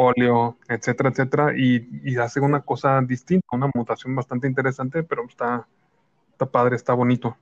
[0.00, 5.66] óleo etcétera etcétera y, y hace una cosa distinta una mutación bastante interesante pero está
[6.32, 7.36] está padre está bonito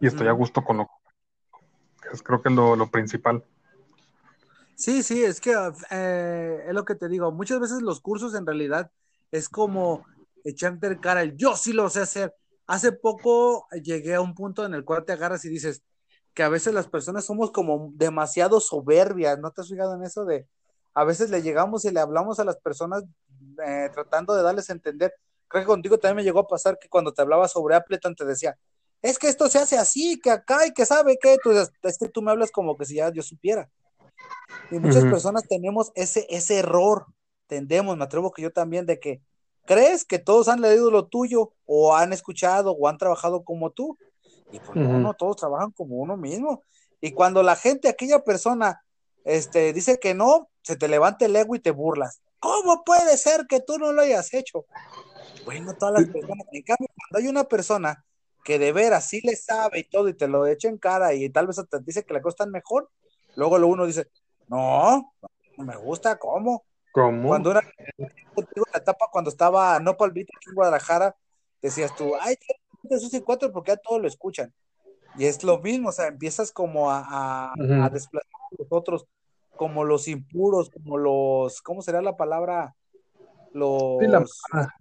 [0.00, 0.90] y estoy a gusto con lo
[2.02, 3.44] que es creo que es lo, principal.
[4.74, 5.54] Sí, sí, es que
[5.90, 8.90] eh, es lo que te digo, muchas veces los cursos en realidad
[9.30, 10.04] es como
[10.44, 12.34] echarte el cara el yo sí lo sé hacer.
[12.66, 15.82] Hace poco llegué a un punto en el cual te agarras y dices
[16.36, 20.26] que a veces las personas somos como demasiado soberbias, ¿no te has fijado en eso
[20.26, 20.46] de
[20.92, 23.04] a veces le llegamos y le hablamos a las personas
[23.66, 25.14] eh, tratando de darles a entender?
[25.48, 28.26] Creo que contigo también me llegó a pasar que cuando te hablaba sobre Appleton te
[28.26, 28.58] decía,
[29.00, 32.08] es que esto se hace así, que acá y que sabe que tú, es que
[32.10, 33.70] tú me hablas como que si ya yo supiera.
[34.70, 37.06] Y muchas personas tenemos ese, ese error,
[37.46, 39.22] tendemos, me atrevo que yo también, de que
[39.64, 43.96] crees que todos han leído lo tuyo o han escuchado o han trabajado como tú.
[44.52, 46.62] Y pues no, todos trabajan como uno mismo.
[47.00, 48.82] Y cuando la gente, aquella persona,
[49.24, 52.20] este, dice que no, se te levanta el ego y te burlas.
[52.38, 54.66] ¿Cómo puede ser que tú no lo hayas hecho?
[55.44, 58.04] Bueno, todas las personas, en cambio, cuando hay una persona
[58.44, 61.28] que de veras sí le sabe y todo y te lo echa en cara y
[61.30, 62.88] tal vez te dice que le costan mejor,
[63.34, 64.08] luego lo uno dice,
[64.46, 65.12] no,
[65.56, 66.64] no me gusta, ¿cómo?
[66.92, 67.28] ¿Cómo?
[67.28, 67.62] Cuando era
[68.34, 71.16] contigo en la etapa cuando estaba No Palvito aquí en Guadalajara,
[71.60, 72.36] decías tú, ay,
[72.94, 74.52] eso sí cuatro porque ya todos lo escuchan.
[75.18, 77.82] Y es lo mismo, o sea, empiezas como a, a, Ujú.
[77.82, 79.06] a desplazar a los otros,
[79.56, 82.74] como los impuros, como los, ¿cómo sería la palabra?
[83.52, 84.74] Los, Sí, la manada.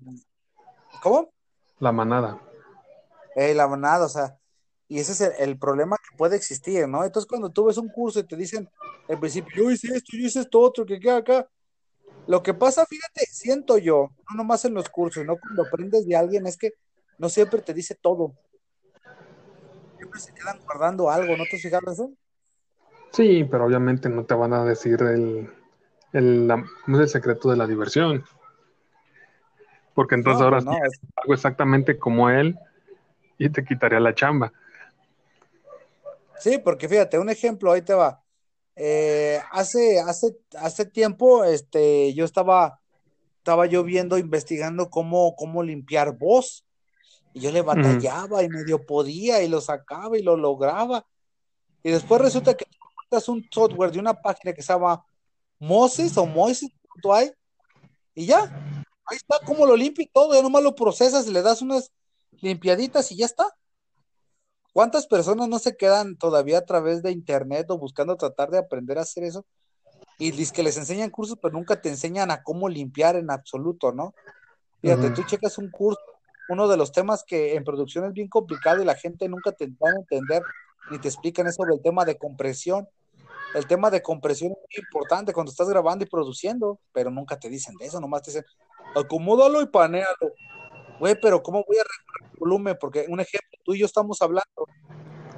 [1.02, 1.30] ¿cómo?
[1.80, 2.42] La manada.
[3.36, 4.38] Eh, la manada, o sea,
[4.88, 7.04] y ese es el, el problema que puede existir, ¿no?
[7.04, 8.70] Entonces, cuando tú ves un curso y te dicen,
[9.08, 11.50] en principio, yo hice esto, yo hice esto otro, que queda acá.
[12.28, 16.16] Lo que pasa, fíjate, siento yo, no nomás en los cursos, no cuando aprendes de
[16.16, 16.74] alguien, es que
[17.18, 18.34] no siempre te dice todo.
[19.98, 22.12] Siempre se quedan guardando algo, ¿no te fijado eso?
[23.12, 25.50] Sí, pero obviamente no te van a decir el,
[26.14, 28.24] el, la- ¿cómo es el secreto de la diversión.
[29.94, 32.58] Porque entonces No, ahora no, sí es- hago exactamente como él
[33.38, 34.52] y te quitaría la chamba.
[36.40, 38.22] Sí, porque fíjate, un ejemplo, ahí te va.
[38.76, 42.82] Eh, hace, hace, hace tiempo, este, yo estaba,
[43.38, 46.65] estaba yo viendo, investigando cómo, cómo limpiar voz.
[47.36, 51.06] Y yo le batallaba y medio podía y lo sacaba y lo lograba.
[51.84, 55.06] Y después resulta que encuentras un software de una página que se llama
[55.60, 57.32] Moses o Moises.ai
[58.16, 58.44] y ya,
[59.06, 61.92] ahí está cómo lo limpia y todo, ya nomás lo procesas y le das unas
[62.40, 63.54] limpiaditas y ya está.
[64.72, 68.98] ¿Cuántas personas no se quedan todavía a través de internet o buscando tratar de aprender
[68.98, 69.46] a hacer eso?
[70.18, 74.14] Y que les enseñan cursos, pero nunca te enseñan a cómo limpiar en absoluto, ¿no?
[74.82, 76.00] Fíjate, tú checas un curso,
[76.50, 79.68] uno de los temas que en producción es bien complicado y la gente nunca te
[79.68, 80.42] va a entender
[80.92, 82.88] ni te explican es sobre el tema de compresión.
[83.54, 87.50] El tema de compresión es muy importante cuando estás grabando y produciendo, pero nunca te
[87.50, 88.46] dicen de eso, nomás te dicen,
[88.96, 90.34] acomódalo y panealo.
[91.00, 92.78] Güey, pero ¿cómo voy a regular el volumen?
[92.80, 94.68] Porque un ejemplo, tú y yo estamos hablando,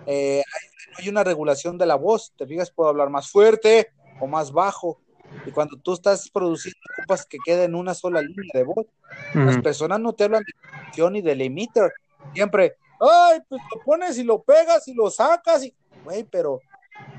[0.05, 4.27] eh, hay, hay una regulación de la voz, te fijas, puedo hablar más fuerte o
[4.27, 4.99] más bajo.
[5.45, 8.85] Y cuando tú estás produciendo, ocupas que quede en una sola línea de voz.
[9.33, 11.93] Las personas no te hablan de compresión y del emitter.
[12.33, 15.63] Siempre, ay, pues lo pones y lo pegas y lo sacas.
[15.63, 15.73] Y,
[16.03, 16.59] güey, pero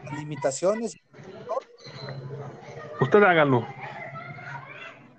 [0.05, 0.95] las limitaciones.
[3.01, 3.67] Usted hágalo.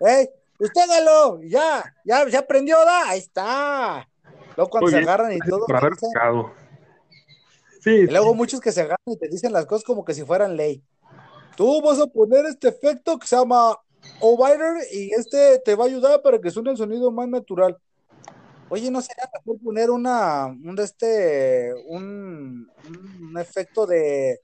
[0.02, 0.30] ¡Ey!
[0.60, 1.42] ¡Usted hágalo!
[1.44, 3.10] Ya, ya, ya aprendió, ¿da?
[3.10, 4.08] Ahí está.
[4.56, 5.10] Luego cuando Muy se bien.
[5.10, 6.60] agarran y todo, dicen-.
[7.82, 10.24] Sí, y luego muchos que se agarran y te dicen las cosas como que si
[10.24, 10.84] fueran ley.
[11.60, 13.78] Tú vas a poner este efecto que se llama
[14.22, 17.78] Ovider y este te va a ayudar para que suene el sonido más natural.
[18.70, 24.40] Oye, ¿no sería mejor poner una, un de este, un, un efecto de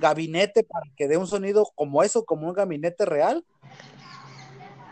[0.00, 3.44] gabinete para que dé un sonido como eso, como un gabinete real?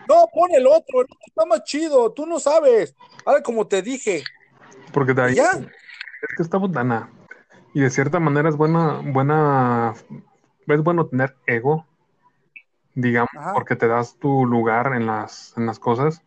[0.06, 2.94] No, pon el otro, el otro está más chido, tú no sabes.
[3.24, 4.22] Ahora, como te dije,
[4.92, 5.52] porque de ahí ya.
[5.52, 7.10] es que está botana.
[7.72, 9.94] Y de cierta manera es buena, buena,
[10.66, 11.86] es bueno tener ego,
[12.94, 13.54] digamos, Ajá.
[13.54, 16.22] porque te das tu lugar en las, en las cosas,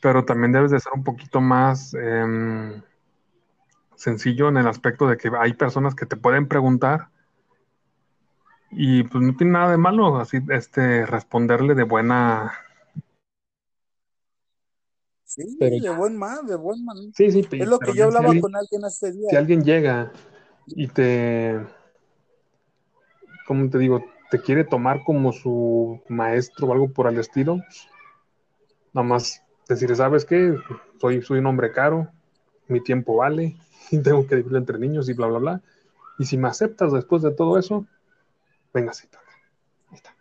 [0.00, 2.82] pero también debes de ser un poquito más em,
[3.96, 7.08] sencillo en el aspecto de que hay personas que te pueden preguntar
[8.70, 12.52] y pues no tiene nada de malo así este responderle de buena
[15.24, 16.96] Sí, Pero de buen man, de buen man.
[17.14, 19.30] sí sí Es lo que yo si hablaba alguien- con alguien hace días.
[19.30, 20.12] si alguien llega
[20.66, 21.60] y te,
[23.46, 24.04] ¿cómo te digo?
[24.30, 27.88] Te quiere tomar como su maestro o algo por el estilo, pues,
[28.92, 30.56] nada más decir, ¿sabes qué?
[31.00, 32.08] Soy, soy un hombre caro,
[32.68, 33.56] mi tiempo vale,
[33.90, 35.60] y tengo que dividirlo entre niños y bla, bla, bla.
[36.18, 37.86] Y si me aceptas después de todo eso,
[38.72, 39.08] venga, sí.
[39.88, 40.14] Ahí está.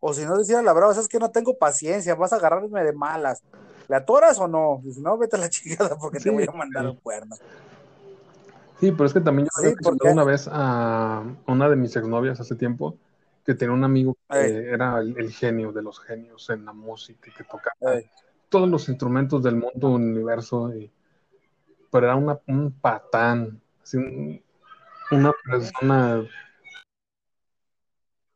[0.00, 2.92] O si no decía la brava, es que no tengo paciencia, vas a agarrarme de
[2.92, 3.42] malas.
[3.88, 4.82] ¿Le atoras o no?
[4.92, 6.90] Si no, vete a la chingada porque Sí, te voy a mandar sí.
[6.90, 7.36] un cuerno.
[8.82, 12.40] Sí, pero es que también yo Sí, porque- una vez a una de mis exnovias
[12.40, 12.98] hace tiempo
[13.46, 17.30] que tenía un amigo que era el, el genio de los genios en la música
[17.30, 18.00] y que tocaba
[18.48, 20.90] todos los instrumentos del mundo, universo, y-
[21.92, 24.42] pero era una- un patán, así, un-
[25.12, 26.24] una persona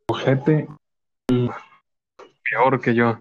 [0.09, 0.69] ojete
[2.49, 3.19] peor que yo.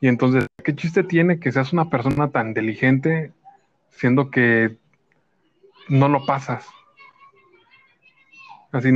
[0.00, 3.32] Y entonces, ¿qué chiste tiene que seas una persona tan inteligente
[3.90, 4.76] siendo que
[5.88, 6.66] no lo pasas?
[8.72, 8.90] Así,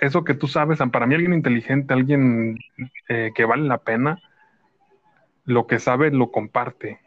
[0.00, 2.58] eso que tú sabes, para mí alguien inteligente, alguien
[3.08, 4.18] eh, que vale la pena,
[5.44, 6.98] lo que sabe lo comparte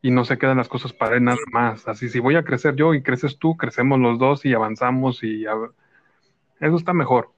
[0.00, 1.86] y no se quedan las cosas para él nada más.
[1.88, 5.46] Así, si voy a crecer yo y creces tú, crecemos los dos y avanzamos y
[5.46, 5.54] a-
[6.60, 7.30] eso está mejor.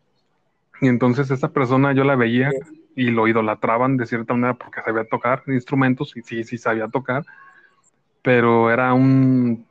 [0.81, 2.51] Y entonces esa persona yo la veía
[2.97, 7.25] y lo idolatraban de cierta manera porque sabía tocar instrumentos y sí, sí sabía tocar,
[8.23, 9.67] pero era un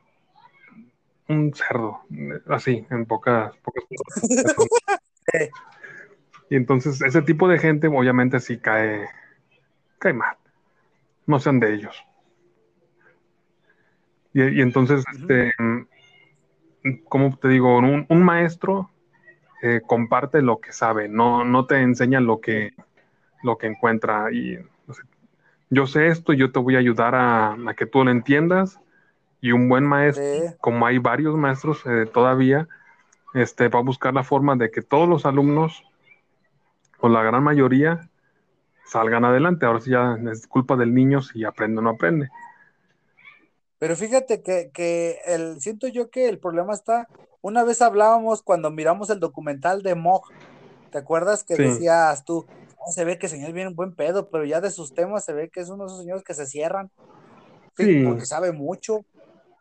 [1.28, 2.00] un cerdo,
[2.48, 3.84] así, en pocas, pocas.
[6.50, 9.08] Y entonces ese tipo de gente obviamente sí cae,
[9.98, 10.36] cae mal.
[11.26, 11.96] No sean de ellos.
[14.34, 15.52] Y, entonces, este,
[17.08, 18.90] como te digo, un, maestro
[19.62, 22.72] eh, comparte lo que sabe, no, no te enseña lo que,
[23.44, 24.32] lo que encuentra.
[24.32, 24.58] Y
[25.70, 28.80] yo sé esto, yo te voy a ayudar a, que tú lo entiendas.
[29.44, 30.24] Y un buen maestro,
[30.58, 32.66] como hay varios maestros eh, todavía,
[33.34, 35.84] este, va a buscar la forma de que todos los alumnos,
[36.98, 38.08] o la gran mayoría,
[38.86, 39.66] salgan adelante.
[39.66, 42.30] Ahora sí ya es culpa del niño si aprende o no aprende.
[43.78, 47.06] Pero fíjate que, el, siento yo que el problema está,
[47.42, 50.22] una vez hablábamos cuando miramos el documental de Mog,
[50.90, 52.46] ¿te acuerdas que decías tú,
[52.90, 55.34] se ve que el señor viene un buen pedo, pero ya de sus temas se
[55.34, 56.90] ve que es uno de esos señores que se cierran,
[57.76, 59.04] porque sabe mucho.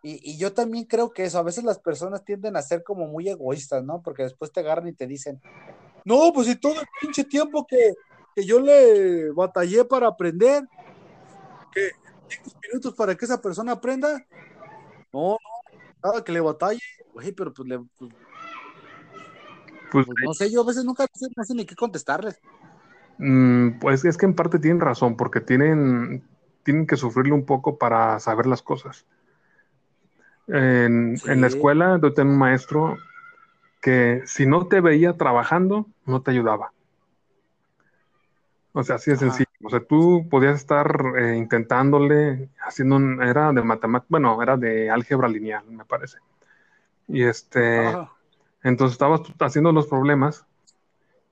[0.05, 3.29] Y, yo también creo que eso, a veces las personas tienden a ser como muy
[3.29, 4.01] egoístas, ¿no?
[4.01, 5.41] Porque después te agarran y te dicen,
[6.03, 7.93] no, pues si todo el pinche tiempo que,
[8.35, 10.67] que yo le batallé para aprender,
[11.71, 11.91] que
[12.27, 14.25] cinco minutos para que esa persona aprenda,
[15.13, 15.37] no, no,
[16.03, 16.81] nada que le batalle,
[17.13, 17.77] güey, pero pues le...
[17.77, 18.11] Pues,
[19.91, 21.05] pues, pues no sé, yo a veces nunca
[21.37, 22.41] no sé ni qué contestarles.
[23.19, 26.23] Mm, pues es que en parte tienen razón, porque tienen,
[26.63, 29.05] tienen que sufrirle un poco para saber las cosas.
[30.47, 32.97] En, la escuela yo tenía un maestro
[33.81, 36.71] que si no te veía trabajando, no te ayudaba.
[38.73, 39.49] O sea, así de sencillo.
[39.63, 44.89] O sea, tú podías estar eh, intentándole, haciendo un, era de matemáticas, bueno, era de
[44.89, 46.17] álgebra lineal, me parece.
[47.07, 47.93] Y este,
[48.63, 50.45] entonces estabas haciendo los problemas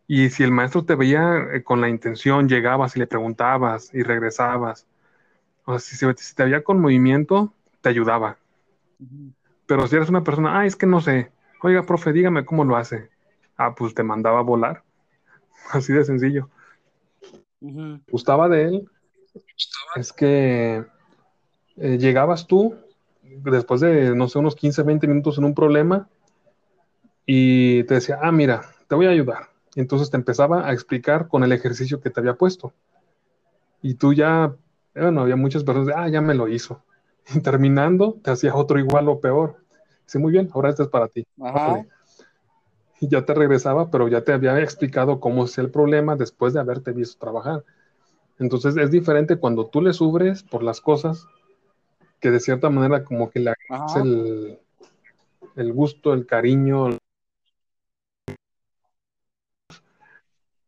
[0.08, 4.04] y si el maestro te veía eh, con la intención, llegabas y le preguntabas y
[4.04, 4.86] regresabas.
[5.64, 8.38] O sea, si, te veía con movimiento, te ayudaba.
[9.66, 11.32] Pero si eres una persona, ah, es que no sé,
[11.62, 13.10] oiga, profe, dígame cómo lo hace.
[13.58, 14.84] Ah, pues te mandaba a volar.
[15.72, 16.50] Así de sencillo.
[18.10, 18.90] Gustaba de él
[19.96, 20.84] es que
[21.78, 22.76] eh, llegabas tú
[23.22, 26.10] después de, no sé, unos 15, 20 minutos en un problema
[27.26, 31.44] y te decía, ah, mira, te voy a ayudar entonces te empezaba a explicar con
[31.44, 32.74] el ejercicio que te había puesto.
[33.82, 34.54] Y tú ya,
[34.94, 36.84] bueno, había muchas personas de, ah, ya me lo hizo.
[37.36, 39.58] Y terminando, te hacía otro igual o peor.
[40.06, 41.26] Dice, muy bien, ahora este es para ti.
[43.00, 46.60] Y ya te regresaba, pero ya te había explicado cómo es el problema después de
[46.60, 47.64] haberte visto trabajar.
[48.38, 51.26] Entonces es diferente cuando tú le sufres por las cosas
[52.20, 54.60] que de cierta manera como que le hagas el,
[55.56, 56.98] el gusto, el cariño,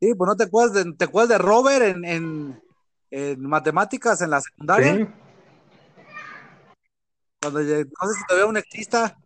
[0.03, 2.61] Sí, pues no te acuerdas de, te acuerdas de Robert en,
[3.37, 5.07] matemáticas en la secundaria.
[7.43, 9.17] Cuando no sé si te veía un exista,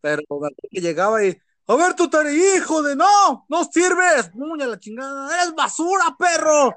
[0.00, 0.22] pero
[0.70, 5.34] que llegaba y, a ver tu tarea, hijo de no, no sirves, muña la chingada,
[5.34, 6.74] eres basura, perro.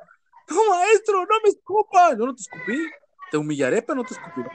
[0.49, 2.17] No, maestro, no me escupas.
[2.17, 2.87] Yo no te escupí,
[3.31, 4.49] te humillaré, pero no te escupiré.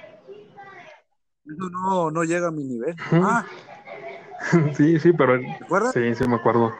[1.44, 2.96] No, no, no llega a mi nivel.
[3.12, 3.44] Ah.
[4.76, 5.40] Sí, sí, pero.
[5.40, 5.92] ¿Te acuerdas?
[5.92, 6.72] Sí, sí, me acuerdo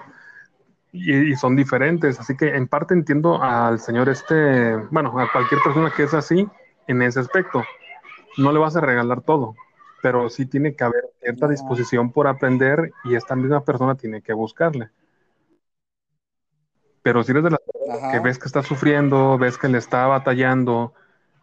[0.93, 2.19] y, son diferentes.
[2.19, 6.49] Así que en parte entiendo al señor este, bueno, a cualquier persona que es así
[6.87, 7.63] en ese aspecto.
[8.39, 9.55] No le vas a regalar todo,
[10.03, 14.33] pero sí tiene que haber cierta disposición por aprender y esta misma persona tiene que
[14.33, 14.91] buscarle.
[17.03, 17.61] Pero si eres de las
[18.11, 20.95] que ves que está sufriendo, ves que le está batallando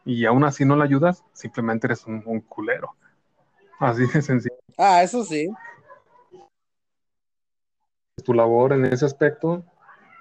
[0.05, 2.95] y aún así no le ayudas, simplemente eres un, un culero.
[3.79, 4.55] Así de sencillo.
[4.77, 5.49] Ah, eso sí
[8.25, 9.63] tu labor en ese aspecto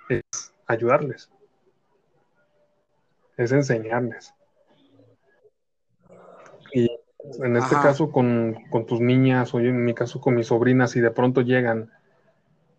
[0.08, 1.30] es ayudarles,
[3.36, 4.34] es enseñarles.
[7.42, 8.56] En este caso con,
[8.86, 11.90] tus niñas o en mi caso con mis sobrinas, y de pronto llegan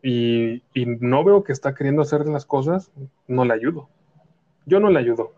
[0.02, 2.92] y, no veo que está queriendo hacer las cosas,
[3.28, 3.90] no le ayudo.
[4.66, 5.34] Yo no le ayudo.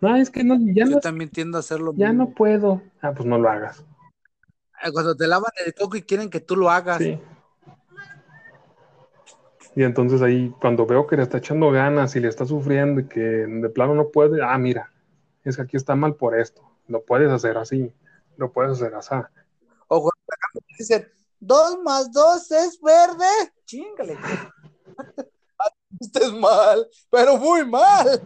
[0.00, 1.92] No, es que no, ya Yo también tiendo a hacerlo.
[1.96, 2.82] Ya no puedo.
[3.00, 3.84] Ah, pues no lo hagas.
[4.92, 6.98] Cuando te lavan el coco y quieren que tú lo hagas.
[6.98, 7.18] Sí.
[9.74, 13.04] Y entonces ahí, cuando veo que le está echando ganas y le está sufriendo y
[13.06, 14.90] que de plano no puede, ah, mira,
[15.44, 16.65] es que aquí está mal por esto.
[16.88, 17.92] Lo puedes hacer así,
[18.36, 19.14] lo puedes hacer así.
[19.88, 21.08] O cuando dicen,
[21.40, 23.26] dos más dos es verde,
[23.64, 24.18] chingale.
[26.00, 28.22] Estás mal, pero muy mal.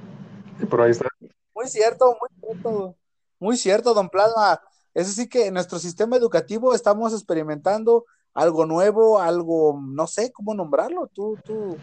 [0.68, 1.06] Pero ahí está.
[1.54, 2.96] Muy cierto, muy cierto.
[3.38, 4.60] Muy cierto, don Plasma.
[4.92, 8.04] Es sí que en nuestro sistema educativo estamos experimentando
[8.34, 11.06] algo nuevo, algo, no sé cómo nombrarlo.
[11.06, 11.76] ¿Tú, tú,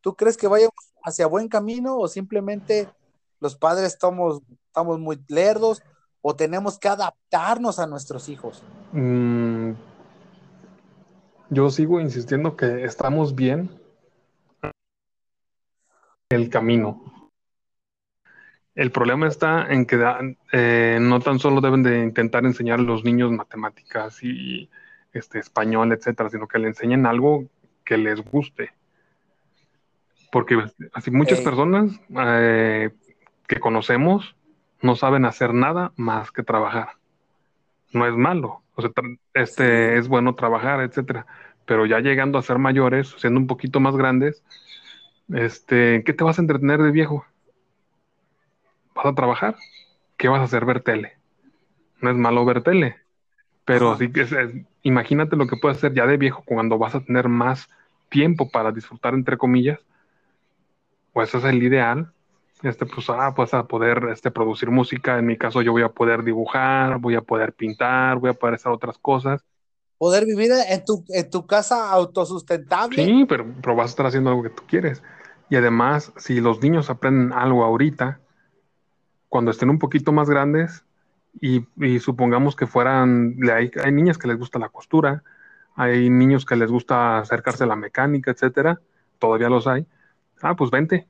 [0.00, 0.74] tú crees que vayamos
[1.04, 2.88] hacia buen camino o simplemente
[3.40, 5.82] los padres estamos, estamos muy lerdos
[6.28, 8.60] o tenemos que adaptarnos a nuestros hijos?
[8.90, 9.74] Mm,
[11.50, 13.70] yo sigo insistiendo que estamos bien
[16.28, 17.30] el camino.
[18.74, 20.04] El problema está en que
[20.50, 24.68] eh, no tan solo deben de intentar enseñar a los niños matemáticas y
[25.12, 27.44] este, español, etcétera, sino que le enseñen algo
[27.84, 28.72] que les guste.
[30.32, 30.58] Porque
[30.92, 32.90] así muchas personas eh,
[33.46, 34.34] que conocemos
[34.86, 36.90] no saben hacer nada más que trabajar.
[37.92, 38.90] No es malo, o sea,
[39.34, 41.26] este es bueno trabajar, etcétera.
[41.66, 44.44] Pero ya llegando a ser mayores, siendo un poquito más grandes,
[45.34, 47.26] este, ¿qué te vas a entretener de viejo?
[48.94, 49.56] ¿Vas a trabajar?
[50.16, 50.64] ¿Qué vas a hacer?
[50.64, 51.18] Ver tele.
[52.00, 52.96] No es malo ver tele,
[53.64, 54.26] pero así que
[54.82, 57.68] imagínate lo que puedes hacer ya de viejo cuando vas a tener más
[58.10, 59.80] tiempo para disfrutar, entre comillas.
[61.12, 62.12] Pues eso es el ideal.
[62.62, 65.18] Este, pues, ah, pues a poder este, producir música.
[65.18, 68.54] En mi caso, yo voy a poder dibujar, voy a poder pintar, voy a poder
[68.54, 69.44] hacer otras cosas.
[69.98, 72.96] Poder vivir en tu, en tu casa autosustentable.
[72.96, 75.02] Sí, pero, pero vas a estar haciendo algo que tú quieres.
[75.48, 78.20] Y además, si los niños aprenden algo ahorita,
[79.28, 80.84] cuando estén un poquito más grandes,
[81.40, 81.66] y,
[82.00, 85.22] supongamos que fueran, hay, hay, niñas que les gusta la costura,
[85.74, 88.80] hay niños que les gusta acercarse a la mecánica, etcétera,
[89.18, 89.86] todavía los hay.
[90.40, 91.06] Ah, pues vente.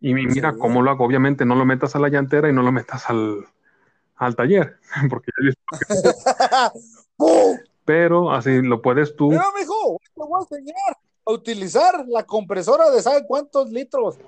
[0.00, 1.04] Y mira cómo lo hago.
[1.04, 3.46] Obviamente no lo metas a la llantera y no lo metas al,
[4.16, 4.78] al taller,
[5.10, 6.72] porque ya
[7.84, 9.30] Pero así lo puedes tú.
[9.30, 10.96] Mira, mijo, te voy a enseñar
[11.26, 14.18] a utilizar la compresora de sabe cuántos litros.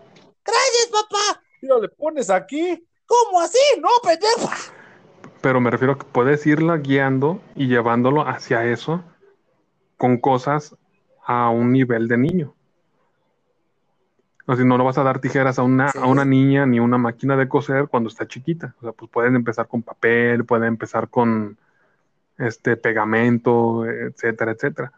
[0.45, 1.43] Gracias, papá.
[1.61, 2.87] Y lo le pones aquí.
[3.07, 3.59] ¿Cómo así?
[3.81, 4.51] No, pendejo.
[5.41, 9.03] Pero me refiero a que puedes irla guiando y llevándolo hacia eso
[9.97, 10.75] con cosas
[11.25, 12.55] a un nivel de niño.
[14.57, 17.37] Sea, no lo vas a dar tijeras a una, a una niña ni una máquina
[17.37, 18.75] de coser cuando está chiquita.
[18.79, 21.59] O sea, pues pueden empezar con papel, pueden empezar con
[22.39, 24.93] este pegamento, etcétera, etcétera.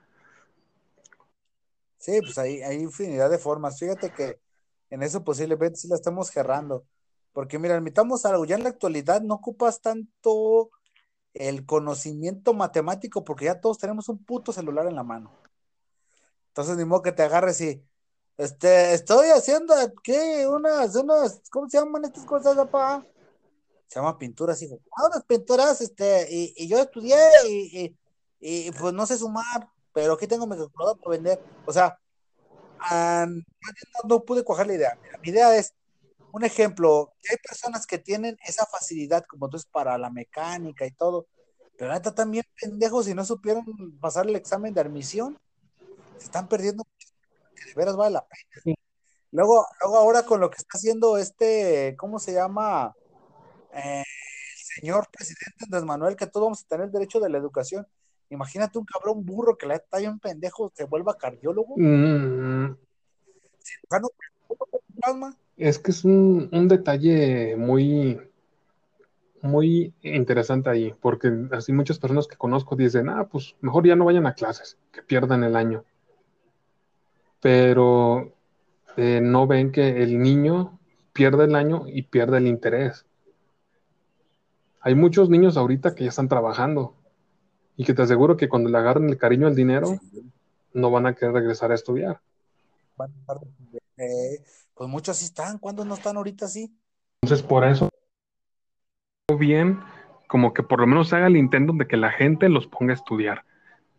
[1.98, 3.78] Sí, pues hay, hay infinidad de formas.
[3.78, 4.38] Fíjate que
[4.90, 6.84] en eso posiblemente sí la estamos cerrando.
[7.32, 10.70] Porque mira, admitamos algo, ya en la actualidad no ocupas tanto
[11.34, 15.32] el conocimiento matemático porque ya todos tenemos un puto celular en la mano.
[16.48, 17.84] Entonces, ni modo que te agarres y,
[18.37, 20.47] este, estoy haciendo, ¿qué?
[20.47, 23.07] Unas, unas, ¿cómo se llaman estas cosas, papá?
[23.87, 24.78] Se llama pinturas, hijo.
[24.97, 27.16] Ah, unas pinturas, este, y, yo estudié
[27.49, 27.97] y,
[28.41, 31.41] y, pues no sé sumar, pero aquí tengo mi calculadora para vender.
[31.64, 31.99] O sea,
[32.91, 33.43] no,
[34.09, 34.99] no, pude coger la idea.
[35.22, 35.72] mi idea es,
[36.32, 40.91] un ejemplo, hay personas que tienen esa facilidad, como tú es para la mecánica y
[40.91, 41.28] todo,
[41.78, 43.64] pero ahorita también pendejos y no supieron
[44.01, 45.39] pasar el examen de admisión,
[46.18, 46.85] se están perdiendo,
[47.65, 48.77] que de veras vale la pena.
[49.33, 52.95] Luego, luego ahora con lo que está haciendo este, ¿cómo se llama?
[53.73, 57.39] Eh, el señor presidente Andrés Manuel, que todos vamos a tener el derecho de la
[57.39, 57.87] educación.
[58.31, 61.75] Imagínate un cabrón burro que le está un pendejo, se vuelva cardiólogo.
[61.77, 62.77] Mm.
[65.57, 68.21] es que es un, detalle muy,
[69.43, 74.05] muy interesante ahí, porque así muchas personas que conozco dicen, ah, pues mejor ya no
[74.05, 75.85] vayan a clases, que pierdan el año.
[77.45, 78.32] Pero
[78.97, 80.80] eh, no ven que el niño
[81.12, 83.05] pierde el año y pierde el interés.
[84.80, 86.97] Hay muchos niños ahorita que ya están trabajando
[87.76, 90.01] y que te aseguro que cuando le agarren el cariño al dinero,
[90.72, 92.18] no van a querer regresar a estudiar.
[93.99, 94.42] Eh,
[94.72, 96.74] pues muchos sí están, ¿cuándo no están ahorita sí?
[97.20, 97.90] Entonces, por eso,
[99.38, 99.80] bien,
[100.28, 102.95] como que por lo menos se haga el intento de que la gente los ponga
[102.95, 103.45] a estudiar.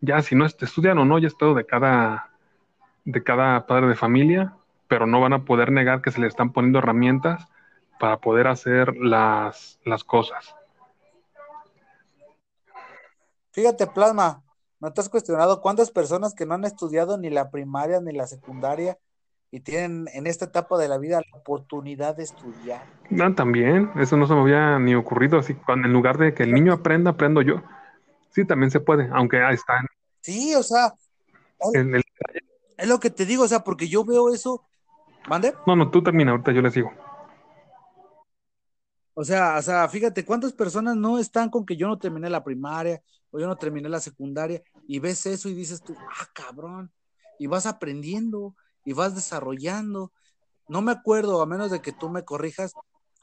[0.00, 2.35] Ya, si no estudian o no, ya es todo de cada,
[3.06, 4.54] de cada padre de familia,
[4.88, 7.48] pero no van a poder negar que se le están poniendo herramientas
[7.98, 10.54] para poder hacer las, las cosas.
[13.52, 14.42] Fíjate, Plasma,
[14.80, 18.26] ¿no te has cuestionado cuántas personas que no han estudiado ni la primaria ni la
[18.26, 18.98] secundaria
[19.50, 22.82] y tienen en esta etapa de la vida la oportunidad de estudiar.
[23.18, 26.42] Ah, también, eso no se me había ni ocurrido, así cuando en lugar de que
[26.42, 27.62] el niño aprenda, aprendo yo.
[28.30, 29.86] Sí, también se puede, aunque ahí están.
[30.20, 30.92] Sí, o sea,
[32.76, 34.66] es lo que te digo, o sea, porque yo veo eso.
[35.28, 35.54] ¿Mande?
[35.66, 36.92] No, no, tú termina, ahorita yo le sigo.
[39.14, 42.44] O sea, o sea, fíjate cuántas personas no están con que yo no terminé la
[42.44, 43.00] primaria
[43.30, 46.92] o yo no terminé la secundaria y ves eso y dices tú, ah, cabrón,
[47.38, 48.54] y vas aprendiendo
[48.84, 50.12] y vas desarrollando.
[50.68, 52.74] No me acuerdo, a menos de que tú me corrijas,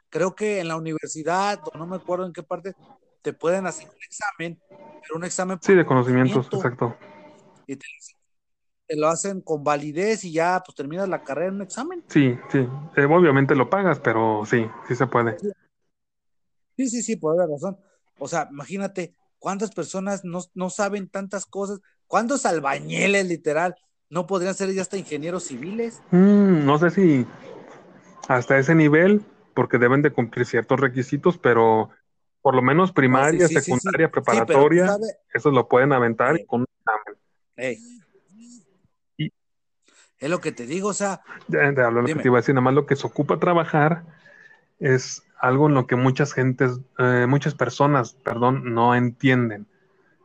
[0.10, 2.74] creo que en la universidad, o no me acuerdo en qué parte,
[3.22, 5.60] te pueden hacer un examen, pero un examen.
[5.62, 6.98] Sí, de conocimientos, exacto.
[7.68, 7.86] Y te,
[8.96, 12.04] lo hacen con validez y ya, pues terminas la carrera en un examen.
[12.08, 12.68] Sí, sí.
[12.96, 15.38] Eh, obviamente lo pagas, pero sí, sí se puede.
[16.78, 17.78] Sí, sí, sí, por haber razón.
[18.20, 23.76] O sea, imagínate cuántas personas no, no saben tantas cosas, cuántos albañiles, literal,
[24.14, 26.00] ¿No podrían ser ya hasta ingenieros civiles?
[26.12, 27.26] Mm, no sé si
[28.28, 29.26] hasta ese nivel,
[29.56, 31.90] porque deben de cumplir ciertos requisitos, pero
[32.44, 33.72] por lo menos primaria, sí, sí, sí.
[33.72, 34.96] secundaria, Sí, preparatoria,
[35.34, 37.20] eso lo pueden aventar con un examen.
[37.56, 37.93] Ey.
[40.24, 42.40] Es lo que te digo, o sea, De, de hablar lo que te iba a
[42.40, 44.06] decir, nada más lo que se ocupa trabajar
[44.80, 49.68] es algo en lo que muchas gentes, eh, muchas personas, perdón, no entienden.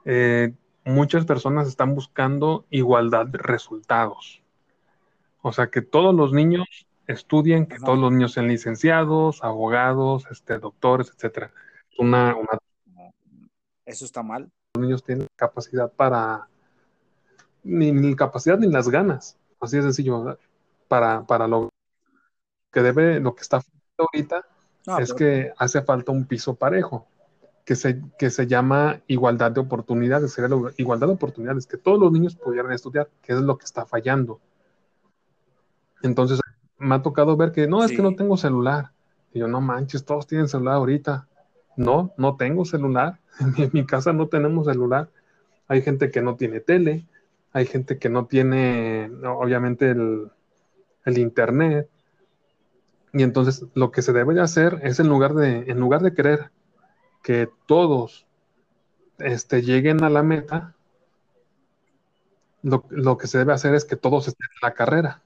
[0.05, 4.41] Eh, muchas personas están buscando igualdad de resultados.
[5.43, 7.87] O sea, que todos los niños estudien, que Ajá.
[7.87, 11.51] todos los niños sean licenciados, abogados, este, doctores, etcétera.
[11.99, 12.61] Una, una
[13.85, 14.49] eso está mal.
[14.75, 16.47] los niños tienen capacidad para,
[17.65, 20.39] ni, ni capacidad ni las ganas, así de sencillo, ¿verdad?
[20.89, 21.69] para, para lo
[22.73, 23.61] que debe, lo que está
[23.99, 24.47] ahorita
[24.87, 27.07] No, es pero- que hace falta un piso parejo,
[27.65, 31.99] que se, que se llama igualdad de oportunidades, sería la igualdad de oportunidades, que todos
[31.99, 34.41] los niños pudieran estudiar, que es lo que está fallando.
[36.03, 36.41] Entonces,
[36.79, 38.93] me ha tocado ver que no, es que no tengo celular.
[39.33, 41.27] Y yo, no manches, todos tienen celular ahorita.
[41.77, 43.19] No, no tengo celular.
[43.41, 45.09] En mi, en mi casa no tenemos celular.
[45.69, 47.07] Hay gente que no tiene tele,
[47.59, 50.31] hay gente que no tiene, obviamente, el,
[51.17, 51.89] internet.
[53.13, 56.13] Y entonces lo que se debe de hacer es en lugar de, en lugar de
[56.13, 56.51] querer
[57.23, 58.27] que todos
[59.19, 60.77] este, lleguen a la meta,
[62.63, 65.23] lo, lo que se debe hacer es que todos estén en la carrera.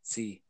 [0.00, 0.42] Sí.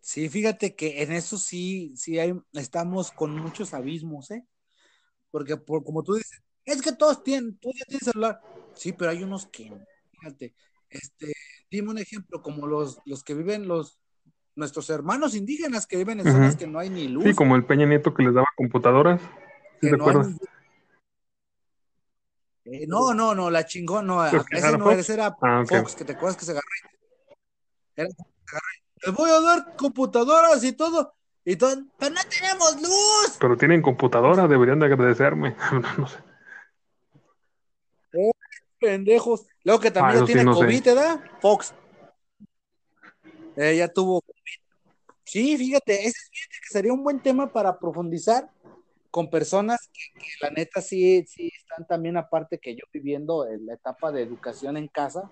[0.00, 4.44] Sí, fíjate que en eso sí, sí hay, estamos con muchos abismos, ¿eh?
[5.30, 8.40] Porque por, como tú dices, es que todos tienen, todos ya tienen celular.
[8.74, 9.72] Sí, pero hay unos que.
[10.12, 10.54] Fíjate,
[10.88, 11.32] este,
[11.70, 13.98] dime un ejemplo, como los, los que viven los,
[14.54, 17.24] nuestros hermanos indígenas que viven en zonas que no hay ni luz.
[17.24, 19.20] Sí, como el Peña Nieto que les daba computadoras.
[19.80, 20.36] ¿Sí te no acuerdas?
[22.64, 24.92] Eh, no, no, no, la chingón, no, ese no Fox.
[24.92, 25.64] era, ese era Ah.
[25.66, 26.66] Fox, que te acuerdas que se agarró.
[27.96, 28.66] Era se agarró.
[29.04, 31.12] Les voy a dar computadoras y todo,
[31.44, 33.36] y todo, pero no tenemos luz.
[33.40, 35.56] Pero tienen computadora, deberían de agradecerme.
[35.98, 36.18] no sé.
[38.78, 39.46] Pendejos.
[39.64, 40.60] Luego que Ah, también eso ya sí, tiene no sé.
[40.64, 41.20] COVID, ¿verdad?
[41.40, 41.74] Fox.
[43.56, 44.36] Eh, ya tuvo COVID.
[45.24, 48.50] Sí, fíjate, ese fíjate que sería un buen tema para profundizar
[49.10, 53.66] con personas que, que la neta sí, sí están también aparte que yo viviendo en
[53.66, 55.30] la etapa de educación en casa,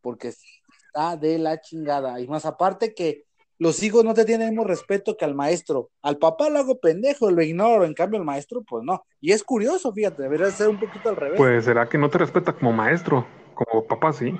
[0.00, 0.46] porque sí
[0.86, 2.20] está de la chingada.
[2.20, 3.25] Y más aparte que
[3.58, 5.90] los hijos no te tienen el mismo respeto que al maestro.
[6.02, 9.04] Al papá lo hago pendejo, lo ignoro, en cambio el maestro, pues no.
[9.20, 11.38] Y es curioso, fíjate, debería ser un poquito al revés.
[11.38, 14.34] Pues será que no te respeta como maestro, como papá sí.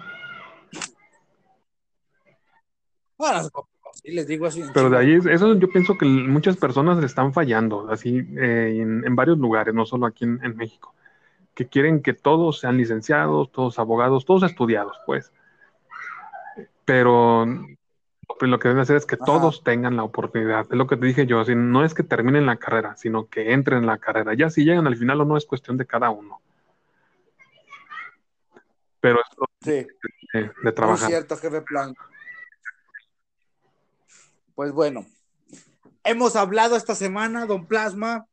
[3.17, 3.49] Bueno,
[3.95, 4.63] sí les digo así.
[4.75, 9.03] Pero de ahí, eso yo pienso que muchas personas le están fallando, así eh, en,
[9.07, 10.95] en varios lugares, no solo aquí en, en México,
[11.55, 15.33] que quieren que todos sean licenciados, todos abogados, todos estudiados, pues.
[16.85, 17.47] Pero
[18.41, 19.25] lo, lo que deben hacer es que Ajá.
[19.25, 20.67] todos tengan la oportunidad.
[20.71, 23.53] Es lo que te dije yo, así, no es que terminen la carrera, sino que
[23.53, 24.35] entren en la carrera.
[24.35, 26.41] Ya si llegan al final o no es cuestión de cada uno.
[29.01, 29.87] Pero es lo Sí,
[30.33, 31.09] de, de trabajar.
[31.09, 31.95] cierto, jefe plan.
[34.55, 35.05] Pues bueno,
[36.05, 38.27] hemos hablado esta semana, don Plasma.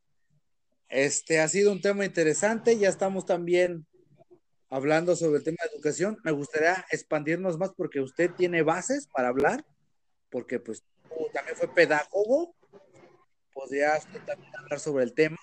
[0.89, 2.77] Este ha sido un tema interesante.
[2.77, 3.85] Ya estamos también
[4.69, 6.17] hablando sobre el tema de educación.
[6.23, 9.65] Me gustaría expandirnos más porque usted tiene bases para hablar,
[10.33, 10.83] porque pues
[11.31, 12.55] también fue pedagogo.
[13.53, 15.37] Podría usted también hablar sobre el tema.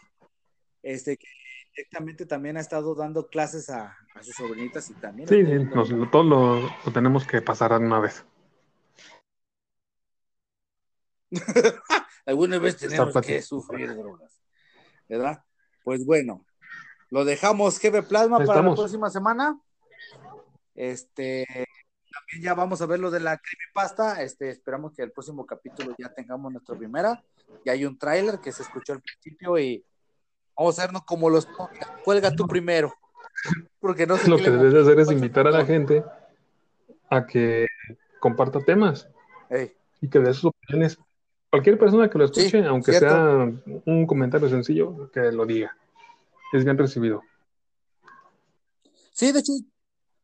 [0.83, 1.29] Este que
[1.77, 5.29] directamente también ha estado dando clases a, a sus sobrinitas y también.
[5.29, 8.25] Sí, sí, viendo- nos- lo- todo lo, lo tenemos que pasar una vez.
[12.27, 14.41] Alguna vez tenemos que sufrir drogas,
[15.09, 15.45] ¿verdad?
[15.85, 16.45] Pues bueno,
[17.11, 19.61] lo dejamos jefe plasma para la próxima semana.
[20.75, 21.47] Este,
[22.11, 24.23] también ya vamos a ver lo de la creepypasta.
[24.23, 27.23] Este, esperamos que el próximo capítulo ya tengamos nuestra primera.
[27.65, 29.85] Ya hay un tráiler que se escuchó al principio y
[30.57, 31.49] vamos a hacernos como los
[32.05, 32.93] cuelga tú primero.
[33.79, 36.05] Porque no sé Lo que debes de hacer es invitar a la gente
[37.09, 37.67] a que
[38.21, 39.09] comparta temas
[39.49, 40.99] Ey, y que dé sus opiniones.
[41.51, 43.09] Cualquier persona que lo escuche, Sí, aunque cierto.
[43.09, 45.77] sea un comentario sencillo, que lo diga.
[46.53, 47.23] Es bien recibido.
[49.13, 49.53] Sí, de hecho,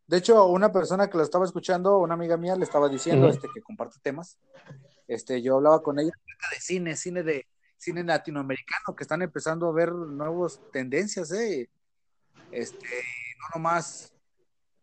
[0.07, 3.49] de hecho, una persona que lo estaba escuchando, una amiga mía, le estaba diciendo este,
[3.53, 4.39] que comparte temas.
[5.09, 7.47] Este, yo hablaba con ella acerca de cine, cine de
[7.77, 11.69] cine latinoamericano, que están empezando a ver nuevas tendencias, eh.
[12.53, 12.87] Este,
[13.41, 14.15] no nomás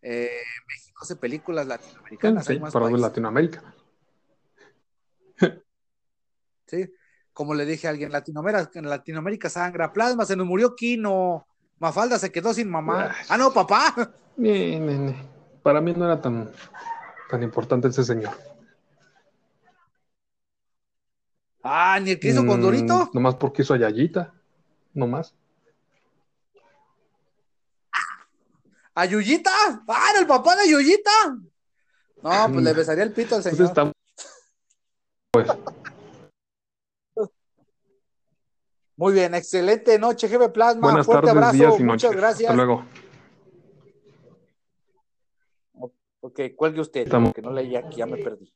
[0.01, 0.29] eh,
[0.67, 3.01] México hace películas latinoamericanas, Sí, hay más para países.
[3.01, 3.75] Latinoamérica.
[6.65, 6.91] Sí,
[7.33, 11.47] como le dije a alguien, Latinoamérica, en Latinoamérica sangra plasma, se nos murió Kino,
[11.83, 13.11] Mafalda se quedó sin mamá.
[13.13, 13.25] Ay.
[13.27, 13.93] Ah, no, papá.
[14.37, 15.15] Ni, ni, ni.
[15.61, 16.49] Para mí no era tan,
[17.29, 18.31] tan importante ese señor.
[21.61, 23.09] Ah, ni el que hizo con Mm, Dorito.
[23.13, 24.33] Nomás porque hizo a Yayita.
[24.93, 25.35] Nomás.
[28.95, 29.51] ¿A Yuyita?
[29.85, 31.11] ¡Ah, era el papá de Yuyita!
[32.21, 33.65] No, pues le besaría el pito al señor.
[33.65, 33.91] está.
[35.31, 35.47] Pues,
[38.95, 40.81] Muy bien, excelente noche, jefe Plasma.
[40.81, 42.09] buenas Fuerte tardes, abrazo, días y noches.
[42.09, 42.49] muchas gracias.
[42.51, 42.85] Hasta luego.
[46.21, 47.29] Ok, cuelgue usted, Estamos.
[47.29, 48.53] porque no leí aquí, ya me perdí.